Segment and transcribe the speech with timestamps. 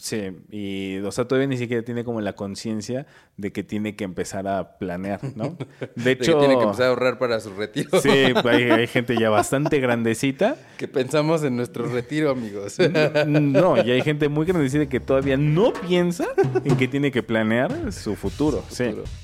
[0.00, 4.04] Sí, y o sea, todavía ni siquiera tiene como la conciencia de que tiene que
[4.04, 5.56] empezar a planear, ¿no?
[5.96, 6.34] De hecho...
[6.34, 8.00] que tiene que empezar a ahorrar para su retiro.
[8.00, 10.56] Sí, hay, gente ya bastante grandecita.
[10.76, 12.76] Que pensamos en nuestro retiro, amigos.
[13.26, 16.26] No, y hay gente muy grandecita que todavía no piensa
[16.64, 18.64] en que tiene que planear su futuro.
[18.68, 19.04] Su futuro.
[19.04, 19.18] Sí.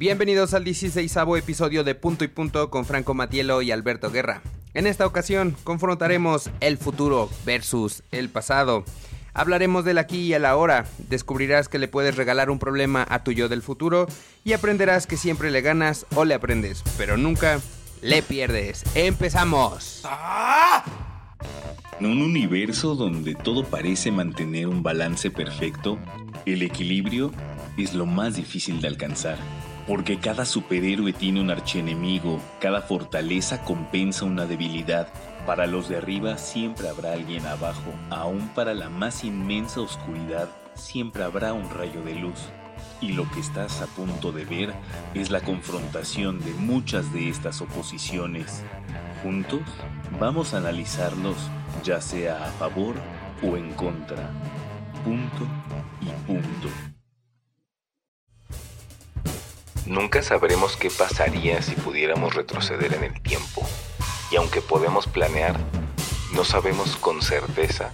[0.00, 4.40] Bienvenidos al 16 episodio de Punto y Punto con Franco Matielo y Alberto Guerra.
[4.72, 8.84] En esta ocasión confrontaremos el futuro versus el pasado.
[9.32, 13.32] Hablaremos del aquí y el ahora, descubrirás que le puedes regalar un problema a tu
[13.32, 14.06] yo del futuro
[14.44, 17.60] y aprenderás que siempre le ganas o le aprendes, pero nunca
[18.02, 18.84] le pierdes.
[18.94, 20.02] ¡Empezamos!
[22.00, 25.98] En un universo donde todo parece mantener un balance perfecto,
[26.46, 27.30] el equilibrio
[27.76, 29.36] es lo más difícil de alcanzar.
[29.86, 35.08] Porque cada superhéroe tiene un archienemigo, cada fortaleza compensa una debilidad.
[35.46, 41.24] Para los de arriba siempre habrá alguien abajo, aún para la más inmensa oscuridad siempre
[41.24, 42.48] habrá un rayo de luz.
[43.00, 44.74] Y lo que estás a punto de ver
[45.14, 48.62] es la confrontación de muchas de estas oposiciones.
[49.22, 49.62] Juntos
[50.18, 51.36] vamos a analizarlos
[51.82, 52.94] ya sea a favor
[53.42, 54.30] o en contra.
[55.04, 55.46] Punto
[56.00, 56.68] y punto.
[59.86, 63.66] Nunca sabremos qué pasaría si pudiéramos retroceder en el tiempo.
[64.30, 65.58] Y aunque podemos planear,
[66.34, 67.92] no sabemos con certeza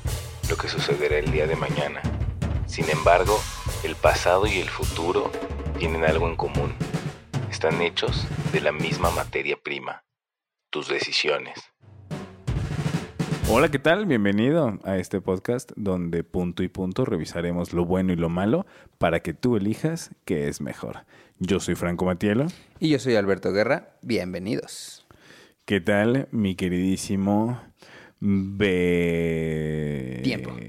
[0.51, 2.03] lo que sucederá el día de mañana.
[2.67, 3.41] Sin embargo,
[3.85, 5.31] el pasado y el futuro
[5.79, 6.75] tienen algo en común.
[7.51, 10.05] Están hechos de la misma materia prima,
[10.69, 11.59] tus decisiones.
[13.49, 14.05] Hola, ¿qué tal?
[14.05, 18.67] Bienvenido a este podcast donde punto y punto revisaremos lo bueno y lo malo
[18.99, 21.07] para que tú elijas qué es mejor.
[21.39, 22.47] Yo soy Franco Matielo.
[22.79, 23.97] Y yo soy Alberto Guerra.
[24.03, 24.96] Bienvenidos.
[25.67, 27.61] ¿Qué tal, mi queridísimo
[28.21, 30.21] B...
[30.23, 30.57] Tiempo.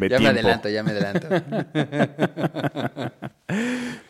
[0.00, 1.28] ya me adelanto, ya me adelanto.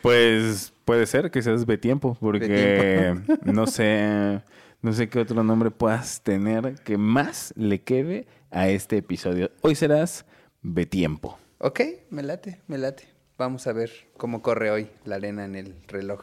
[0.01, 4.41] pues puede ser que seas tiempo, porque no sé,
[4.81, 9.51] no sé qué otro nombre puedas tener que más le quede a este episodio.
[9.63, 10.25] Hoy serás
[10.63, 11.37] Betiempo.
[11.59, 11.81] Ok,
[12.11, 13.09] me late, me late.
[13.39, 16.21] Vamos a ver cómo corre hoy la arena en el reloj.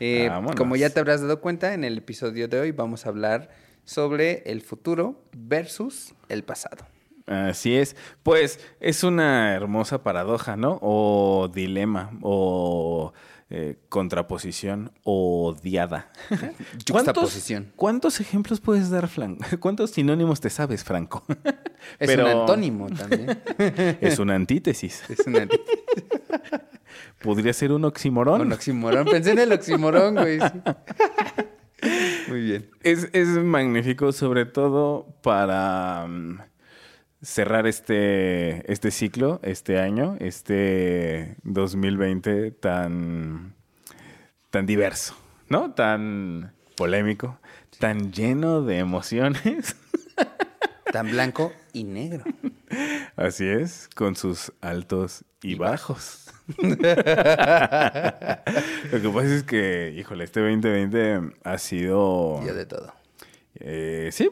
[0.00, 3.50] Eh, como ya te habrás dado cuenta, en el episodio de hoy vamos a hablar
[3.84, 6.86] sobre el futuro versus el pasado.
[7.26, 7.96] Así es.
[8.22, 10.78] Pues es una hermosa paradoja, ¿no?
[10.80, 13.12] O dilema, o
[13.50, 16.10] eh, contraposición, o diada.
[16.90, 19.44] ¿Cuántos, ¿Cuántos ejemplos puedes dar, Franco?
[19.60, 21.24] ¿Cuántos sinónimos te sabes, Franco?
[21.98, 23.42] Es un antónimo también.
[24.00, 25.02] es una antítesis.
[25.08, 25.84] Es una antítesis.
[27.20, 28.40] ¿Podría ser un oximorón?
[28.42, 29.06] Un oximorón.
[29.06, 30.38] Pensé en el oximorón, güey.
[32.28, 32.70] Muy bien.
[32.82, 36.38] Es, es magnífico, sobre todo para mm,
[37.22, 43.54] cerrar este, este ciclo, este año, este 2020 tan,
[44.50, 45.16] tan diverso,
[45.48, 45.72] ¿no?
[45.72, 47.38] Tan polémico,
[47.78, 49.76] tan lleno de emociones.
[50.92, 52.24] Tan blanco y negro.
[53.16, 56.30] Así es, con sus altos y, bajos.
[56.58, 56.94] Lo que
[59.14, 62.40] pasa es que, híjole, este 2020 ha sido...
[62.42, 62.92] Día de todo.
[63.56, 64.30] Eh, sí,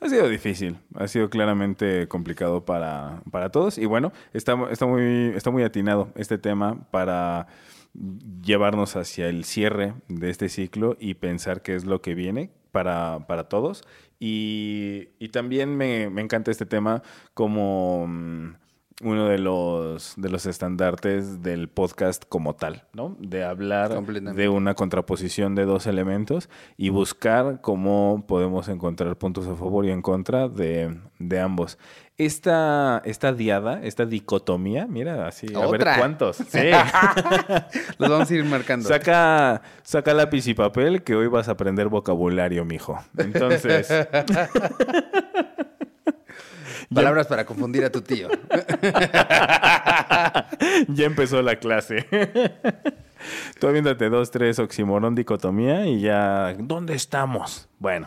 [0.00, 5.32] ha sido difícil, ha sido claramente complicado para, para todos y bueno, está, está, muy,
[5.34, 7.46] está muy atinado este tema para
[8.42, 13.20] llevarnos hacia el cierre de este ciclo y pensar qué es lo que viene para,
[13.28, 13.84] para todos.
[14.18, 17.02] Y, y también me, me, encanta este tema
[17.34, 18.54] como mm,
[19.02, 23.16] uno de los, de los estandartes del podcast como tal, ¿no?
[23.20, 29.54] De hablar de una contraposición de dos elementos y buscar cómo podemos encontrar puntos a
[29.54, 31.78] favor y en contra de, de ambos.
[32.16, 36.36] Esta, esta diada, esta dicotomía, mira, así, a ver cuántos.
[36.48, 36.70] Sí.
[37.98, 38.88] Los vamos a ir marcando.
[38.88, 43.02] Saca, saca lápiz y papel que hoy vas a aprender vocabulario, mijo.
[43.18, 43.88] Entonces...
[46.94, 48.28] Palabras para confundir a tu tío.
[50.88, 52.06] ya empezó la clase.
[53.58, 56.54] Tú aviéntate dos, tres, oximorón, dicotomía y ya.
[56.56, 57.68] ¿Dónde estamos?
[57.80, 58.06] Bueno,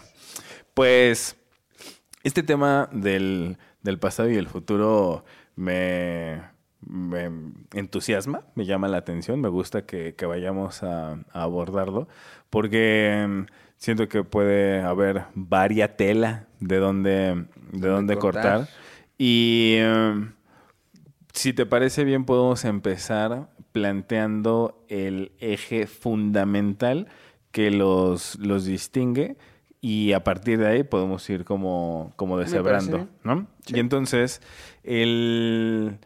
[0.73, 1.35] pues
[2.23, 3.57] este tema del,
[3.99, 5.23] pasado y el futuro
[5.55, 6.41] me,
[7.73, 12.07] entusiasma, me llama la atención, me gusta que, vayamos a, abordarlo,
[12.49, 13.45] porque
[13.77, 18.67] siento que puede haber varia tela de dónde, de dónde cortar.
[19.17, 20.33] Y em,
[21.33, 27.07] si te parece bien, podemos empezar planteando el eje fundamental
[27.51, 29.37] que los, los distingue
[29.81, 33.47] y a partir de ahí podemos ir como, como deshebrando, ¿no?
[33.67, 34.41] Y entonces,
[34.83, 35.99] el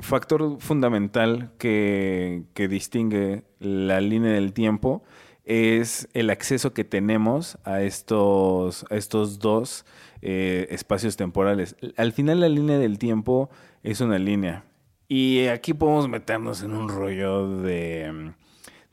[0.00, 5.02] factor fundamental que, que distingue la línea del tiempo
[5.44, 9.84] es el acceso que tenemos a estos, estos dos
[10.22, 11.76] eh, espacios temporales.
[11.96, 13.50] Al final la línea del tiempo
[13.82, 14.64] es una línea.
[15.08, 18.28] Y aquí podemos meternos en un rollo de mm,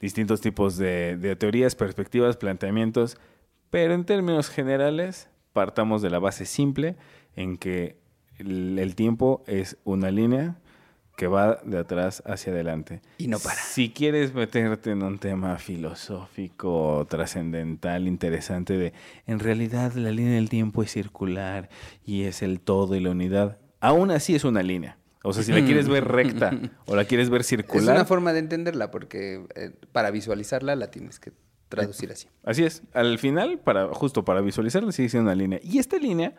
[0.01, 3.17] distintos tipos de, teorías, perspectivas, planteamientos,
[3.69, 6.95] pero en términos generales partamos de la base simple
[7.35, 7.97] en que
[8.37, 10.57] el tiempo es una línea
[11.17, 13.01] que va de atrás hacia adelante.
[13.17, 13.59] Y no para.
[13.59, 18.93] Si quieres meterte en un tema filosófico, trascendental, interesante de,
[19.25, 21.69] en realidad la línea del tiempo es circular
[22.05, 24.99] y es el todo y la unidad, aún así es una línea.
[25.23, 26.51] O sea, si la quieres ver recta
[26.85, 27.83] o la quieres ver circular.
[27.83, 31.33] Es una forma de entenderla porque eh, para visualizarla la tienes que
[31.69, 32.27] traducir así.
[32.43, 32.83] Así es.
[32.93, 35.59] Al final, para, justo para visualizarla, sigue siendo una línea.
[35.63, 36.35] Y esta línea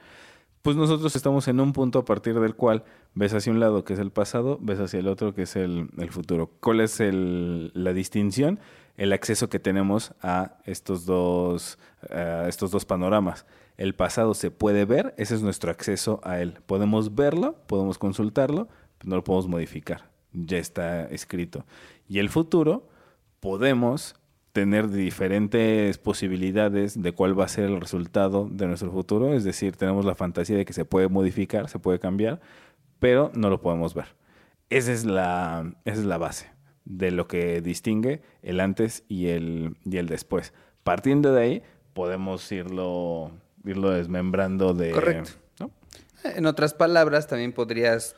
[0.63, 2.85] pues nosotros estamos en un punto a partir del cual
[3.15, 5.89] ves hacia un lado que es el pasado, ves hacia el otro que es el,
[6.11, 6.51] futuro.
[6.61, 8.59] ¿Cuál es la distinción?
[8.97, 11.79] El acceso que tenemos a estos dos,
[12.11, 13.47] estos dos panoramas.
[13.77, 16.59] El pasado se puede ver, ese es nuestro acceso a él.
[16.67, 18.69] Podemos verlo, podemos consultarlo,
[19.05, 20.11] no lo podemos modificar.
[20.33, 21.65] Ya está escrito.
[22.09, 22.89] Y el futuro,
[23.39, 24.17] podemos
[24.53, 29.35] tener diferentes posibilidades de cuál va a ser el resultado de nuestro futuro.
[29.35, 32.41] Es decir, tenemos la fantasía de que se puede modificar, se puede cambiar,
[32.99, 34.07] pero no lo podemos ver.
[34.71, 36.51] Esa es la, es la base
[36.85, 40.53] de lo que distingue el antes y el, y el después.
[40.83, 41.63] Partiendo de ahí,
[41.93, 43.31] podemos irlo,
[43.65, 44.91] irlo desmembrando de...
[44.91, 45.33] Correcto.
[46.25, 48.17] En otras palabras, también podrías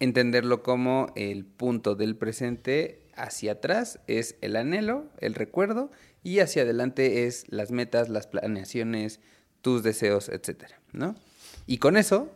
[0.00, 5.90] entenderlo como el punto del presente hacia atrás es el anhelo, el recuerdo,
[6.22, 9.20] y hacia adelante es las metas, las planeaciones,
[9.60, 11.14] tus deseos, etcétera, ¿no?
[11.66, 12.30] Y con eso,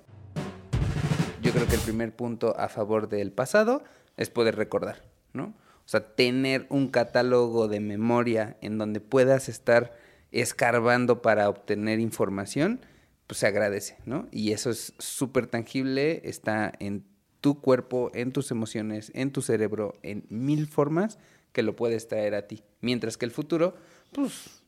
[1.43, 3.83] yo creo que el primer punto a favor del pasado
[4.17, 5.03] es poder recordar,
[5.33, 5.55] ¿no?
[5.85, 9.97] O sea, tener un catálogo de memoria en donde puedas estar
[10.33, 12.81] escarbando para obtener información,
[13.27, 14.29] pues se agradece, ¿no?
[14.31, 17.05] Y eso es súper tangible, está en
[17.41, 21.19] tu cuerpo, en tus emociones, en tu cerebro, en mil formas
[21.53, 22.63] que lo puedes traer a ti.
[22.81, 23.75] Mientras que el futuro,
[24.13, 24.63] pues,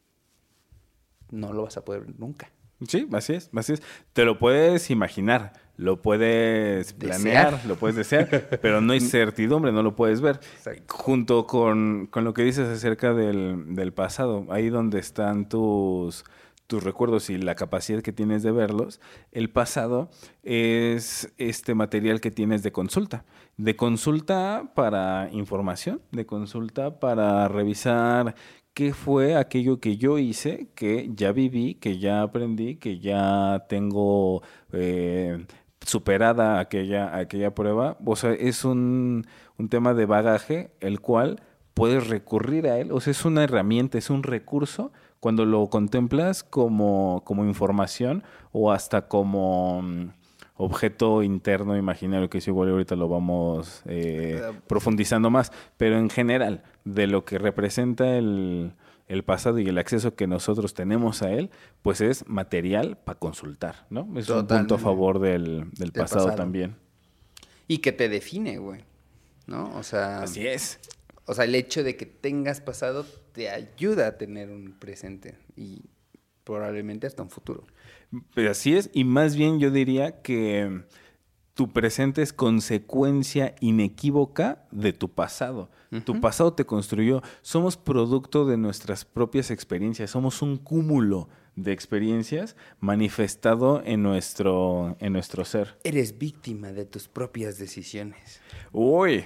[1.31, 2.51] no lo vas a poder nunca.
[2.89, 3.83] Sí, así es, así es.
[4.15, 9.83] Te lo puedes imaginar, lo puedes planear, lo puedes desear, pero no hay certidumbre, no
[9.83, 10.41] lo puedes ver.
[10.89, 16.25] Junto con, con, lo que dices acerca del, del pasado, ahí donde están tus
[16.71, 19.01] tus recuerdos y la capacidad que tienes de verlos,
[19.33, 20.09] el pasado
[20.45, 23.25] es este material que tienes de consulta.
[23.57, 28.37] De consulta para información, de consulta para revisar
[28.73, 34.43] qué fue aquello que yo hice, que ya viví, que ya aprendí, que ya tengo
[34.73, 35.45] eh,
[35.85, 37.99] superada aquella, aquella prueba.
[38.07, 39.27] O sea, es un,
[39.59, 41.43] un tema de bagaje el cual
[41.75, 42.93] puedes recurrir a él.
[42.93, 48.73] O sea, es una herramienta, es un recurso cuando lo contemplas como, como información o
[48.73, 50.11] hasta como mm,
[50.57, 56.63] objeto interno imaginario, que es igual ahorita lo vamos eh, profundizando más, pero en general,
[56.85, 58.73] de lo que representa el,
[59.09, 61.51] el, pasado y el acceso que nosotros tenemos a él,
[61.83, 64.09] pues es material para consultar, ¿no?
[64.17, 66.77] Es un punto a favor del, del pasado, también.
[67.69, 68.81] Y que te define, güey,
[69.47, 69.71] ¿no?
[69.77, 70.23] O sea...
[70.23, 70.81] Así es.
[71.31, 75.83] O sea, el hecho de que tengas pasado te ayuda a tener un presente y
[76.43, 77.69] probablemente hasta un futuro.
[78.35, 80.83] Pero así es, y más bien yo diría que
[81.55, 85.71] tu presente es consecuencia inequívoca de tu pasado.
[86.05, 87.23] Tu pasado te construyó.
[87.43, 90.11] Somos producto de nuestras propias experiencias.
[90.11, 95.79] Somos un cúmulo de experiencias manifestado en nuestro, en nuestro ser.
[95.85, 98.41] Eres víctima de tus propias decisiones.
[98.73, 99.25] Uy.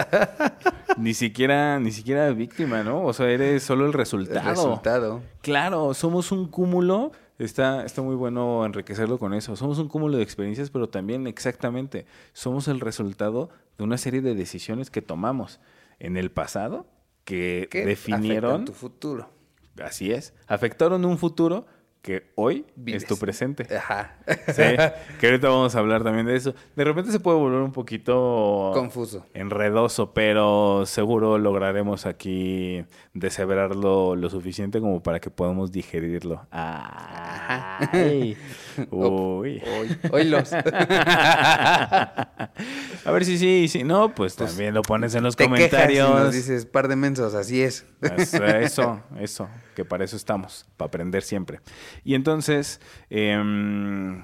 [0.96, 3.04] ni siquiera, ni siquiera víctima, ¿no?
[3.04, 4.40] O sea, eres solo el resultado.
[4.40, 5.22] El resultado.
[5.42, 7.12] Claro, somos un cúmulo.
[7.38, 9.56] Está, está muy bueno enriquecerlo con eso.
[9.56, 14.34] Somos un cúmulo de experiencias, pero también exactamente somos el resultado de una serie de
[14.34, 15.60] decisiones que tomamos
[15.98, 16.86] en el pasado
[17.24, 19.28] que definieron tu futuro
[19.82, 20.34] Así es.
[20.46, 21.66] Afectaron un futuro
[22.02, 23.66] que hoy es tu presente.
[23.76, 24.16] Ajá.
[24.48, 24.62] Sí,
[25.20, 26.54] que ahorita vamos a hablar también de eso.
[26.74, 28.70] De repente se puede volver un poquito...
[28.72, 29.26] Confuso.
[29.34, 36.46] Enredoso, pero seguro lograremos aquí deshebrarlo lo suficiente como para que podamos digerirlo.
[36.50, 38.36] Ay.
[38.90, 39.62] Uy.
[40.10, 40.52] Hoy, los.
[40.54, 42.50] a
[43.06, 46.32] ver si sí, si no, pues, pues, también lo pones en los comentarios.
[46.32, 47.86] dices, par de mensos, así es.
[48.00, 49.48] Eso, eso.
[49.80, 51.60] Que para eso estamos, para aprender siempre.
[52.04, 54.22] Y entonces, em,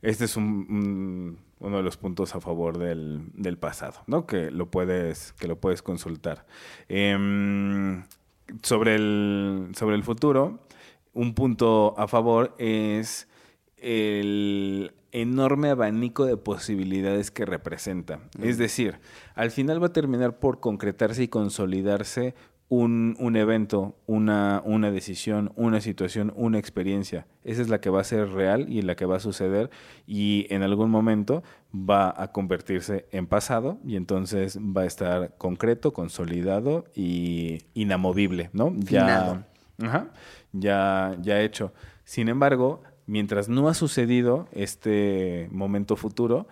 [0.00, 4.26] este es uno de los puntos a favor del, pasado, ¿no?
[4.26, 6.46] Que lo puedes, que lo puedes consultar.
[6.88, 8.04] Em,
[8.62, 10.60] sobre, el, sobre el futuro,
[11.12, 13.28] un punto a favor es
[13.76, 18.20] el enorme abanico de posibilidades que representa.
[18.40, 19.00] Es decir,
[19.34, 22.34] al final va a terminar por concretarse y consolidarse
[22.68, 27.26] un, un evento, una, una, decisión, una situación, una experiencia.
[27.44, 29.70] Esa es la que va a ser real y la que va a suceder
[30.06, 31.42] y en algún momento
[31.74, 38.74] va a convertirse en pasado y entonces va a estar concreto, consolidado y inamovible, ¿no?
[38.78, 39.46] Ya,
[40.52, 41.72] ya, ya hecho.
[42.04, 46.46] Sin embargo, mientras no ha sucedido este momento futuro,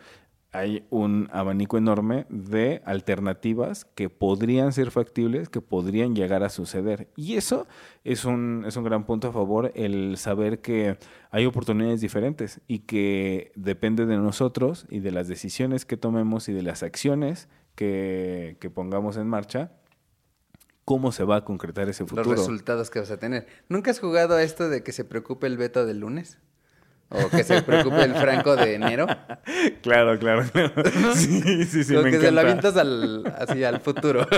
[0.52, 7.08] hay un abanico enorme de alternativas que podrían ser factibles, que podrían llegar a suceder.
[7.16, 7.66] Y eso
[8.04, 10.98] es un, es un gran punto a favor, el saber que
[11.30, 16.52] hay oportunidades diferentes y que depende de nosotros y de las decisiones que tomemos y
[16.52, 19.72] de las acciones que, que pongamos en marcha,
[20.84, 22.24] cómo se va a concretar ese futuro.
[22.24, 23.46] Los resultados que vas a tener.
[23.70, 26.38] ¿Nunca has jugado a esto de que se preocupe el veto del lunes?
[27.08, 29.06] ¿O que se preocupe el franco de enero?
[29.82, 30.72] Claro, claro, claro.
[31.14, 31.94] Sí, sí, sí.
[31.94, 34.26] Como que se lo avientas al, así al futuro.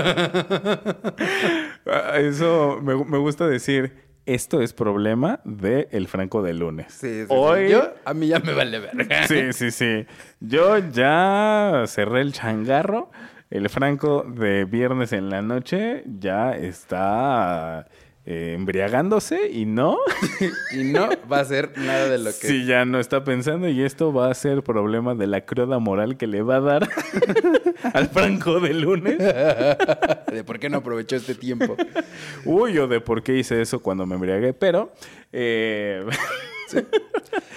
[1.87, 3.93] Ah, eso me, me gusta decir
[4.25, 6.87] esto es problema de el Franco de lunes.
[6.91, 8.91] Sí, sí, Hoy, Yo, a mí ya me vale ver.
[9.27, 10.05] Sí, sí, sí.
[10.39, 13.11] Yo ya cerré el changarro.
[13.51, 17.87] El Franco de viernes en la noche ya está
[18.27, 19.97] eh, embriagándose y no.
[20.71, 22.47] y no va a ser nada de lo que.
[22.47, 26.17] Sí, ya no está pensando y esto va a ser problema de la cruda moral
[26.17, 26.89] que le va a dar
[27.93, 29.17] al Franco de lunes.
[29.19, 31.77] de por qué no aprovechó este tiempo.
[32.45, 34.91] Uy, o de por qué hice eso cuando me embriagué, pero.
[35.31, 36.03] Eh...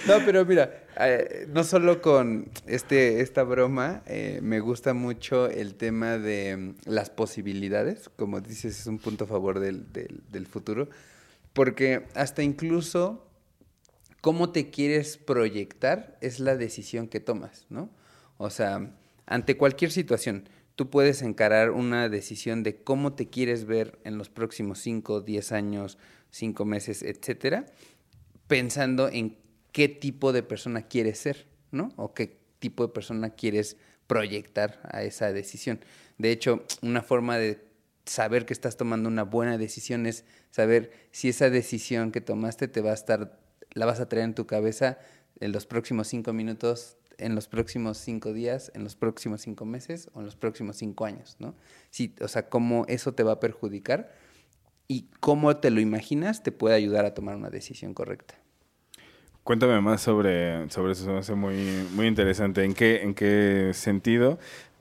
[0.07, 5.75] No, pero mira, eh, no solo con este, esta broma, eh, me gusta mucho el
[5.75, 10.89] tema de mm, las posibilidades, como dices, es un punto a favor del, del futuro,
[11.53, 13.27] porque hasta incluso
[14.21, 17.89] cómo te quieres proyectar es la decisión que tomas, ¿no?
[18.37, 18.91] O sea,
[19.25, 24.29] ante cualquier situación, tú puedes encarar una decisión de cómo te quieres ver en los
[24.29, 25.97] próximos 5, 10 años,
[26.31, 27.65] 5 meses, etcétera,
[28.49, 29.37] pensando en
[29.71, 31.93] qué tipo de persona quieres ser, ¿no?
[31.97, 33.77] O qué tipo de persona quieres
[34.07, 35.79] proyectar a esa decisión.
[36.17, 37.63] De hecho, una forma de
[38.05, 42.81] saber que estás tomando una buena decisión es saber si esa decisión que tomaste te
[42.81, 43.39] va a estar,
[43.73, 44.97] la vas a traer en tu cabeza
[45.39, 50.09] en los próximos cinco minutos, en los próximos cinco días, en los próximos cinco meses
[50.13, 51.53] o en los próximos cinco años, ¿no?
[51.91, 54.11] Sí, o sea, cómo eso te va a perjudicar
[54.89, 58.35] y cómo te lo imaginas te puede ayudar a tomar una decisión correcta.
[59.43, 61.55] Cuéntame más sobre, sobre eso, me hace muy,
[61.93, 62.63] muy interesante.
[62.65, 64.37] ¿En qué, en qué sentido?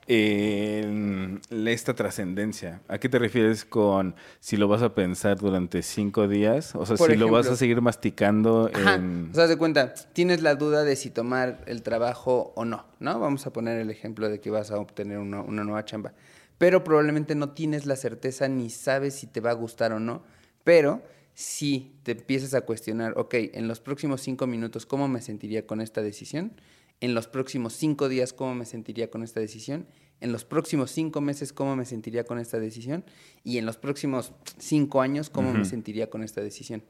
[0.09, 2.81] esta trascendencia.
[2.89, 6.75] ¿A qué te refieres con si lo vas a pensar durante cinco días?
[6.75, 9.29] O sea, si lo vas a seguir masticando en...
[9.31, 13.21] O sea, de cuenta, tienes la duda de si tomar el trabajo o no, ¿no?
[13.21, 16.15] Vamos a poner el ejemplo de que vas a obtener una, una nueva chamba.
[16.59, 20.23] Pero probablemente no tienes la certeza ni sabes si te va a gustar o no.
[20.65, 21.03] Pero
[21.35, 25.81] si te empiezas a cuestionar, ok, en los próximos cinco minutos, ¿cómo me sentiría con
[25.81, 26.53] esta decisión?
[27.01, 29.87] En los próximos cinco días, ¿cómo me sentiría con esta decisión?
[30.21, 33.05] En los próximos cinco meses, ¿cómo me sentiría con esta decisión?
[33.45, 36.83] Y en los próximos cinco años, ¿cómo me sentiría con esta decisión?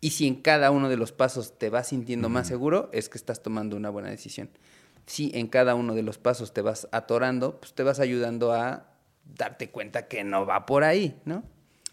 [0.00, 3.18] Y si en cada uno de los pasos te vas sintiendo más seguro, es que
[3.18, 4.50] estás tomando una buena decisión.
[5.06, 8.89] Si en cada uno de los pasos te vas atorando, pues te vas ayudando a
[9.36, 11.44] darte cuenta que no va por ahí, ¿no?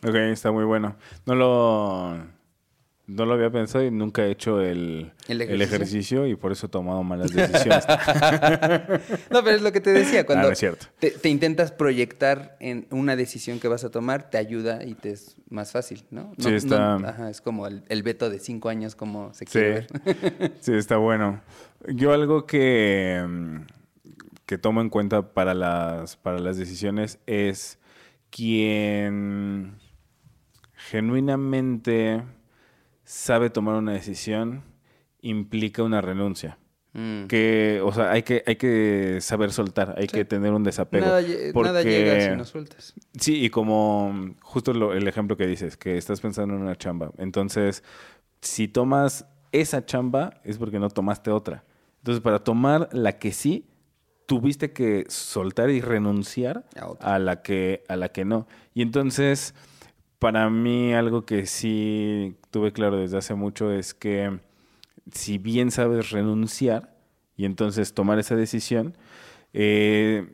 [0.04, 0.96] Ok, está muy bueno.
[1.26, 2.18] No lo,
[3.08, 6.28] no lo había pensado y nunca he hecho el, ejercicio?
[6.28, 7.86] y por eso he tomado malas decisiones.
[9.32, 10.26] no, pero es lo que te decía.
[10.26, 10.88] Cuando ah, es cierto.
[11.00, 15.38] Te, intentas proyectar en una decisión que vas a tomar, te ayuda y te es
[15.50, 16.34] más fácil, ¿no?
[16.38, 16.96] sí, está...
[16.96, 19.88] ajá, es como el, veto de cinco años, como se quiere ver.
[20.60, 21.42] sí, está bueno.
[21.88, 23.26] Yo algo que,
[24.48, 27.80] que tomo en cuenta para las, para las decisiones es
[28.32, 29.78] quien
[30.74, 32.24] genuinamente
[33.04, 34.64] sabe tomar una decisión
[35.22, 36.58] implica una renuncia.
[36.94, 37.26] Mm.
[37.26, 41.06] Que, o sea, hay que, hay que saber soltar, hay que tener un desapego.
[41.06, 42.94] Nada, nada, llega si no sueltas.
[43.20, 47.12] Sí, y como justo el ejemplo que dices, que estás pensando en una chamba.
[47.18, 47.84] Entonces,
[48.40, 51.66] si tomas esa chamba, es porque no tomaste otra.
[51.98, 53.66] Entonces, para tomar la que sí,
[54.28, 56.66] tuviste que soltar y renunciar
[57.00, 58.48] a, a la que, a la que no.
[58.76, 59.56] Y entonces
[60.20, 64.40] para mí algo que sí tuve claro desde hace mucho es que
[65.12, 66.96] si bien sabes renunciar
[67.36, 68.98] y entonces tomar esa decisión,
[69.54, 70.28] eh,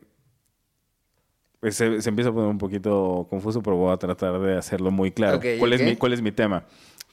[1.60, 5.12] pues se, empieza a poner un poquito confuso, pero voy a tratar de hacerlo muy
[5.12, 5.40] claro.
[5.60, 6.66] ¿Cuál, Es mi, ¿Cuál es mi tema?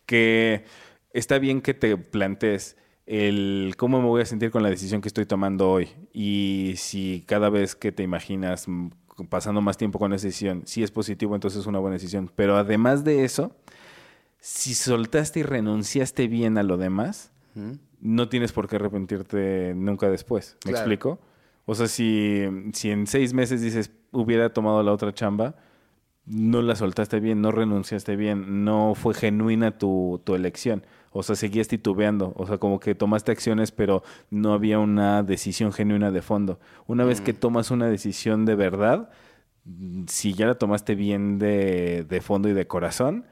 [0.07, 0.65] Que
[1.13, 2.77] está bien que te plantees
[3.11, 7.25] el cómo me voy a sentir con la decisión que estoy tomando hoy y si
[7.27, 8.69] cada vez que te imaginas
[9.29, 12.31] pasando más tiempo con esa decisión, si es positivo, entonces es una buena decisión.
[12.37, 13.57] Pero además de eso,
[14.39, 17.33] si soltaste y renunciaste bien a lo demás,
[18.01, 20.57] no tienes por qué arrepentirte nunca después.
[20.65, 21.19] ¿Me explico?
[21.67, 25.57] O sea, si, si en seis meses dices, hubiera tomado la otra chamba,
[26.27, 30.85] no la soltaste bien, no renunciaste bien, no fue genuina tu, tu elección.
[31.13, 32.33] O sea, seguías titubeando.
[32.37, 36.61] O sea, como que tomaste acciones, pero no había una decisión genuina de fondo.
[36.87, 37.37] Una vez que mm.
[37.37, 39.11] tomas una decisión de verdad,
[40.07, 43.25] si ya la tomaste bien de, de fondo y de corazón,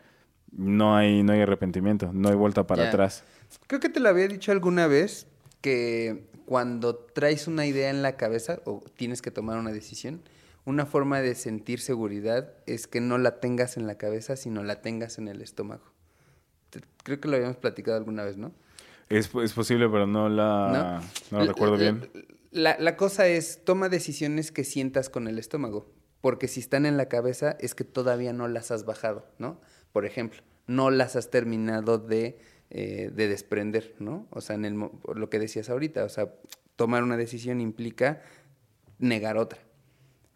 [0.52, 3.24] no hay, no hay arrepentimiento, no hay vuelta para atrás.
[3.66, 5.26] Creo que te lo había dicho alguna vez
[5.60, 10.22] que cuando traes una idea en la cabeza o tienes que tomar una decisión,
[10.64, 14.80] una forma de sentir seguridad es que no la tengas en la cabeza, sino la
[14.82, 15.84] tengas en el estómago.
[17.02, 18.52] Creo que lo habíamos platicado alguna vez, ¿no?
[19.08, 21.44] Es, es posible, pero no la, ¿No?
[21.44, 22.10] recuerdo bien.
[22.50, 26.96] La, la, cosa es, toma decisiones que sientas con el estómago, porque si están en
[26.96, 29.60] la cabeza es que todavía no las has bajado, ¿no?
[29.92, 32.38] Por ejemplo, no las has terminado de,
[32.70, 34.26] eh, de desprender, ¿no?
[34.30, 36.34] O sea, en el, lo que decías ahorita, o sea,
[36.76, 38.22] tomar una decisión implica
[38.98, 39.60] negar otra.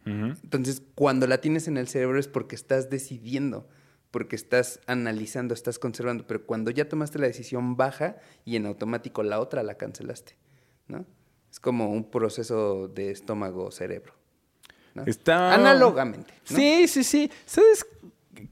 [0.05, 3.69] Entonces, cuando la tienes en el cerebro es porque estás decidiendo
[4.13, 9.23] porque estás analizando, estás conservando, pero cuando ya tomaste la decisión baja y en automático
[9.23, 10.37] la otra la cancelaste,
[10.87, 11.03] ¿no?
[11.49, 14.13] Es como un proceso de estómago-cerebro.
[15.07, 15.55] Está...
[15.55, 16.31] Análogamente.
[16.43, 17.31] Sí, sí, sí.
[17.47, 17.87] ¿Sabes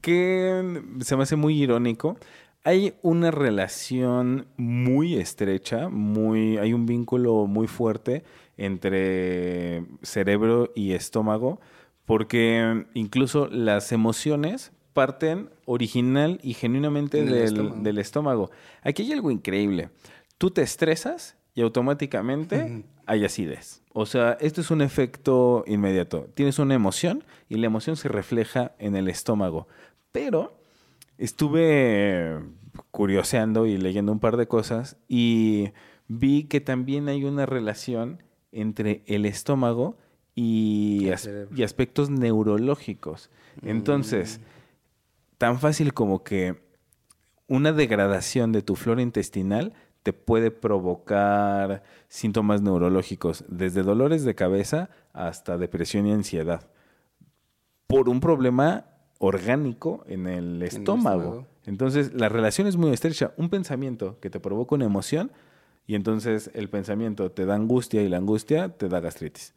[0.00, 2.16] qué se me hace muy irónico?
[2.64, 8.24] Hay una relación muy estrecha, muy, hay un vínculo muy fuerte
[8.56, 11.60] entre cerebro y estómago,
[12.04, 18.50] porque incluso las emociones parten original y genuinamente del, estómago.
[18.82, 19.90] Aquí hay algo increíble.
[20.38, 23.82] Tú te estresas y automáticamente hay acidez.
[23.92, 26.28] O sea, esto es un efecto inmediato.
[26.34, 29.68] Tienes una emoción y la emoción se refleja en el estómago.
[30.12, 30.54] Pero
[31.18, 32.38] estuve
[32.90, 35.70] curioseando y leyendo un par de cosas y
[36.08, 39.96] vi que también hay una relación entre el estómago
[40.34, 41.10] y,
[41.54, 43.30] y aspectos neurológicos.
[43.62, 44.51] Entonces, mm
[45.42, 46.62] tan fácil como que
[47.48, 49.72] una degradación de tu flora intestinal
[50.04, 56.70] te puede provocar síntomas neurológicos, desde dolores de cabeza hasta depresión y ansiedad,
[57.88, 58.84] por un problema
[59.18, 61.44] orgánico en el estómago.
[61.66, 63.32] Entonces, la relación es muy estrecha.
[63.36, 65.32] Un pensamiento que te provoca una emoción
[65.88, 69.54] y entonces el pensamiento te da angustia y la angustia te da gastritis.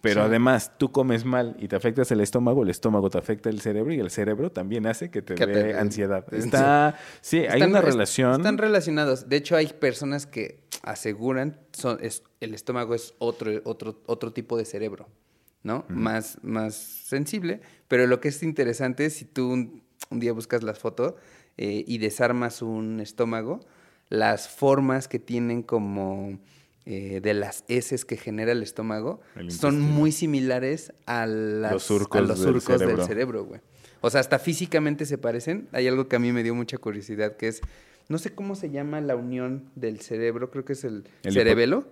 [0.00, 3.60] Pero además, tú comes mal y te afectas el estómago, el estómago te afecta el
[3.60, 6.24] cerebro y el cerebro también hace que te dé ansiedad.
[6.32, 8.32] Está, sí, hay una relación.
[8.32, 9.28] Están relacionados.
[9.28, 14.56] De hecho, hay personas que aseguran son, es, el estómago es otro, otro, otro tipo
[14.56, 15.08] de cerebro,
[15.62, 15.84] ¿no?
[15.88, 17.60] más, más sensible.
[17.88, 21.14] Pero lo que es interesante es si tú un, día buscas las fotos
[21.56, 23.60] eh, y desarmas un estómago,
[24.08, 26.38] las formas que tienen como
[26.90, 32.62] eh, de las heces que genera el estómago son muy similares a, los surcos, del,
[33.02, 33.44] cerebro.
[33.44, 33.60] güey.
[34.00, 35.68] O sea, hasta físicamente se parecen.
[35.72, 37.60] Hay algo que a mí me dio mucha curiosidad, que es,
[38.08, 41.84] no sé cómo se llama la unión del cerebro, creo que es el, cerebelo.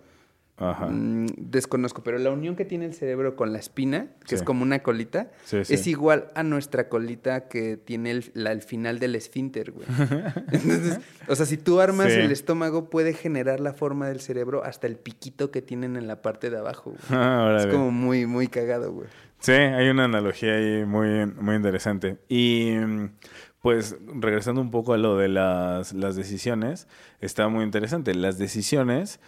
[0.58, 0.86] Ajá.
[0.86, 4.62] Mm, desconozco, pero la unión que tiene el cerebro con la espina, que es como
[4.62, 9.86] una colita, es igual a nuestra colita que tiene el, final del esfínter, güey.
[10.52, 14.86] Entonces, o sea, si tú armas el estómago, puede generar la forma del cerebro hasta
[14.86, 16.94] el piquito que tienen en la parte de abajo.
[17.10, 19.08] Ah, es como muy, muy cagado, güey.
[19.38, 22.16] Sí, hay una analogía ahí muy, muy interesante.
[22.28, 22.74] Y
[23.60, 26.88] pues regresando un poco a lo de las, las decisiones,
[27.20, 28.14] está muy interesante.
[28.14, 29.20] Las decisiones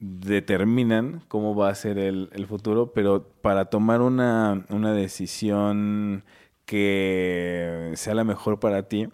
[0.00, 6.24] determinan cómo va a ser el, futuro, pero para tomar una, una, decisión
[6.64, 9.08] que sea la mejor para ti,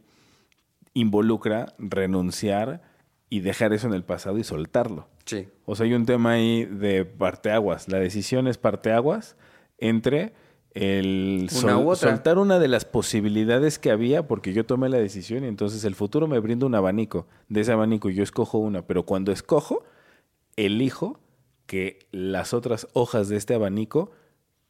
[0.92, 2.82] involucra renunciar
[3.30, 5.08] y dejar eso en el pasado y soltarlo.
[5.24, 5.48] Sí.
[5.64, 7.88] O sea, hay un tema ahí de parteaguas.
[7.88, 9.36] La decisión es parteaguas
[9.78, 10.34] entre
[10.74, 15.84] el soltar una de las posibilidades que había, porque yo tomé la decisión y entonces
[15.84, 17.26] el futuro me brinda un abanico.
[17.48, 19.84] De ese abanico yo escojo una, pero cuando escojo,
[20.56, 21.20] elijo
[21.66, 24.12] que las otras hojas de este abanico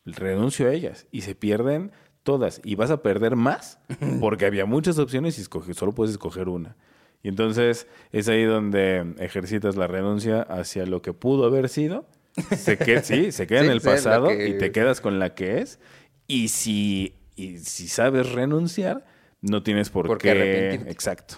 [0.05, 1.93] renuncio a ellas y se pierden
[2.23, 2.61] todas.
[2.65, 3.79] Y vas a perder más
[4.21, 5.45] porque había muchas opciones y
[5.75, 6.77] solo puedes escoger una.
[7.23, 12.07] Y entonces es ahí donde ejercitas la renuncia hacia lo que pudo haber sido.
[12.55, 15.81] Se sí, se queda en el pasado y te quedas con la que es.
[16.27, 19.07] Y si, y si sabes renunciar,
[19.41, 20.91] no tienes por, qué arrepentirte.
[20.91, 21.37] Exacto.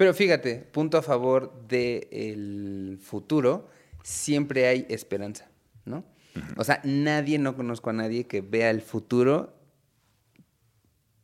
[0.00, 3.68] Pero fíjate, punto a favor del futuro,
[4.02, 5.50] siempre hay esperanza,
[5.84, 6.06] ¿no?
[6.56, 9.52] O sea, nadie, no conozco a nadie que vea el futuro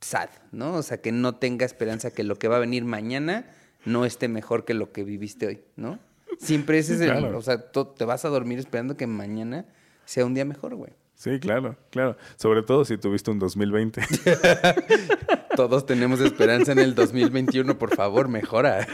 [0.03, 0.75] sad, ¿no?
[0.75, 3.51] O sea, que no tenga esperanza que lo que va a venir mañana
[3.87, 5.99] no esté mejor que lo que viviste hoy, ¿no?
[6.39, 9.65] Siempre ese es el, o sea, te vas a dormir esperando que mañana
[10.05, 10.93] sea un día mejor, güey.
[11.17, 12.17] Sí, claro, claro.
[12.37, 14.03] Sobre todo si tuviste un 2020.
[15.57, 18.87] Todos tenemos esperanza en el 2021, por favor, mejora.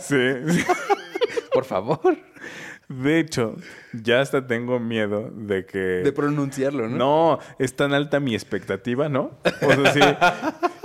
[0.00, 0.16] sí.
[1.52, 2.18] Por favor.
[2.88, 3.56] De hecho,
[3.92, 5.78] ya hasta tengo miedo de que...
[5.78, 6.96] De pronunciarlo, ¿no?
[6.96, 9.32] No, es tan alta mi expectativa, ¿no?
[9.62, 10.00] O sea, sí,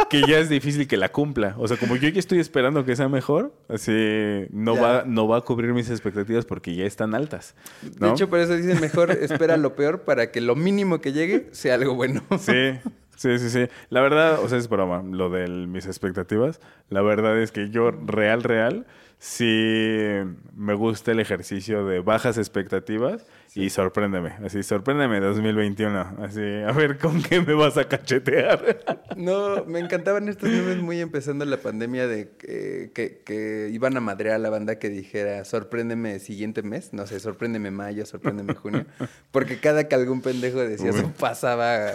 [0.09, 1.55] que ya es difícil que la cumpla.
[1.57, 5.37] O sea, como yo ya estoy esperando que sea mejor, así no, va, no va
[5.37, 7.55] a cubrir mis expectativas porque ya están altas.
[7.81, 11.49] De hecho, por eso dicen mejor espera lo peor para que lo mínimo que llegue
[11.51, 12.23] sea algo bueno.
[12.39, 12.79] Sí.
[13.21, 13.67] Sí, sí, sí.
[13.91, 16.60] La verdad, o sea, es broma, lo de mis expectativas.
[16.89, 18.88] La verdad es que yo, real, real,
[19.19, 20.07] sí
[20.55, 24.29] me gusta el ejercicio de bajas expectativas y sorpréndeme.
[24.43, 26.17] Así, sorpréndeme 2021.
[26.23, 28.79] Así, a ver con qué me vas a cachetear.
[29.15, 34.38] No, me encantaban estos memes muy empezando la pandemia de que, que, iban a madrear
[34.38, 36.91] a la banda que dijera sorpréndeme siguiente mes.
[36.91, 38.88] No sé, sorpréndeme mayo, sorpréndeme junio.
[39.31, 41.91] Porque cada que algún pendejo decía eso pasaba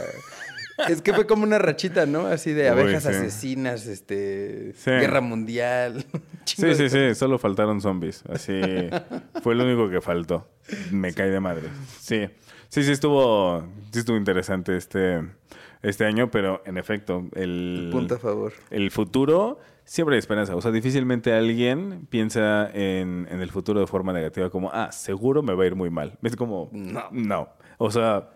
[0.88, 2.26] es que fue como una rachita, ¿no?
[2.26, 6.04] Así de abejas asesinas, este, guerra mundial.
[6.44, 8.22] sí, sí, sí, solo faltaron zombies.
[8.28, 8.60] Así
[9.42, 10.48] fue lo único que faltó.
[10.90, 11.68] Me cae de madre.
[12.00, 12.28] Sí.
[12.68, 15.22] Sí, sí estuvo, sí estuvo interesante este,
[15.82, 18.52] este año, pero en efecto, el, punto a favor.
[18.70, 20.56] El futuro siempre hay esperanza.
[20.56, 25.42] O sea, difícilmente alguien piensa en, en, el futuro de forma negativa como, ah, seguro
[25.42, 26.18] me va a ir muy mal.
[26.22, 27.04] Es como, no.
[27.12, 27.48] No.
[27.78, 28.30] O sea,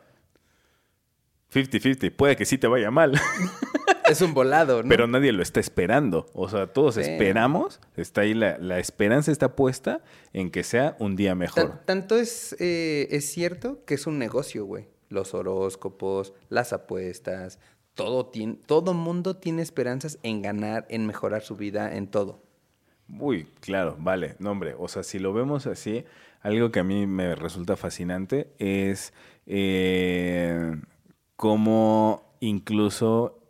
[1.53, 3.13] 50-50, puede que sí te vaya mal.
[4.09, 4.89] Es un volado, ¿no?
[4.89, 6.27] Pero nadie lo está esperando.
[6.33, 11.37] O sea, todos esperamos, está ahí la, esperanza está puesta en que sea un día
[11.37, 11.83] mejor.
[11.85, 14.89] tanto es, eh, es cierto que es un negocio, güey.
[15.11, 17.61] Los horóscopos, las apuestas,
[17.95, 22.43] todo tiene, todo mundo tiene esperanzas en ganar, en mejorar su vida, en todo.
[23.19, 26.05] Uy, claro, vale, no hombre, o sea, si lo vemos así,
[26.41, 29.13] algo que a mí me resulta fascinante es
[29.47, 30.77] eh,
[31.41, 33.41] cómo incluso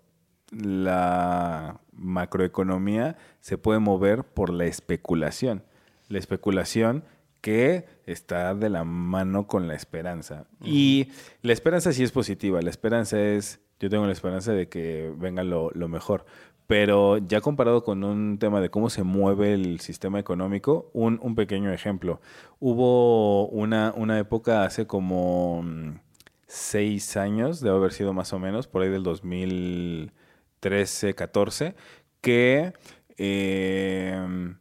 [0.53, 5.65] la macroeconomía se puede mover por la especulación.
[6.09, 7.03] La especulación
[7.41, 10.47] que está de la mano con la esperanza.
[10.63, 11.09] Y
[11.43, 12.63] la esperanza sí es positiva.
[12.63, 16.27] La esperanza es, yo tengo la esperanza de que venga lo, mejor.
[16.69, 21.35] Pero ya comparado con un tema de cómo se mueve el sistema económico, un, un
[21.35, 22.21] pequeño ejemplo.
[22.61, 26.10] Hubo una, una época hace como mm,
[26.51, 31.77] seis años, debe haber sido más o menos, por ahí del 2013, 14,
[32.21, 32.73] que
[33.17, 34.57] em,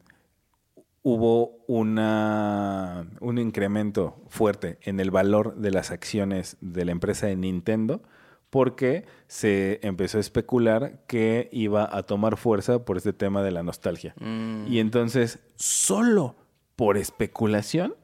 [1.02, 7.36] hubo una, un incremento fuerte en el valor de las acciones de la empresa de
[7.36, 8.04] Nintendo
[8.52, 13.64] porque se empezó a especular que iba a tomar fuerza por este tema de la
[13.64, 14.14] nostalgia.
[14.20, 14.68] Mm.
[14.68, 16.36] Y entonces, solo
[16.76, 17.96] por especulación,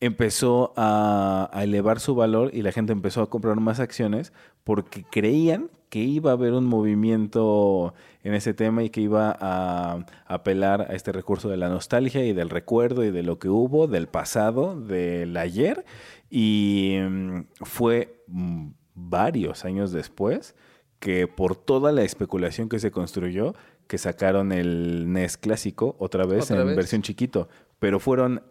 [0.00, 4.32] empezó a, elevar su valor y la gente empezó a comprar más acciones
[4.64, 10.04] porque creían que iba a haber un movimiento en ese tema y que iba a,
[10.26, 13.86] apelar a este recurso de la nostalgia y del recuerdo y de lo que hubo,
[13.86, 15.84] del pasado, del ayer.
[16.30, 20.54] Y mm, fue mm, varios años después
[21.00, 23.54] que por toda la especulación que se construyó,
[23.86, 27.48] que sacaron el NES clásico otra vez en versión chiquito.
[27.78, 28.42] Pero fueron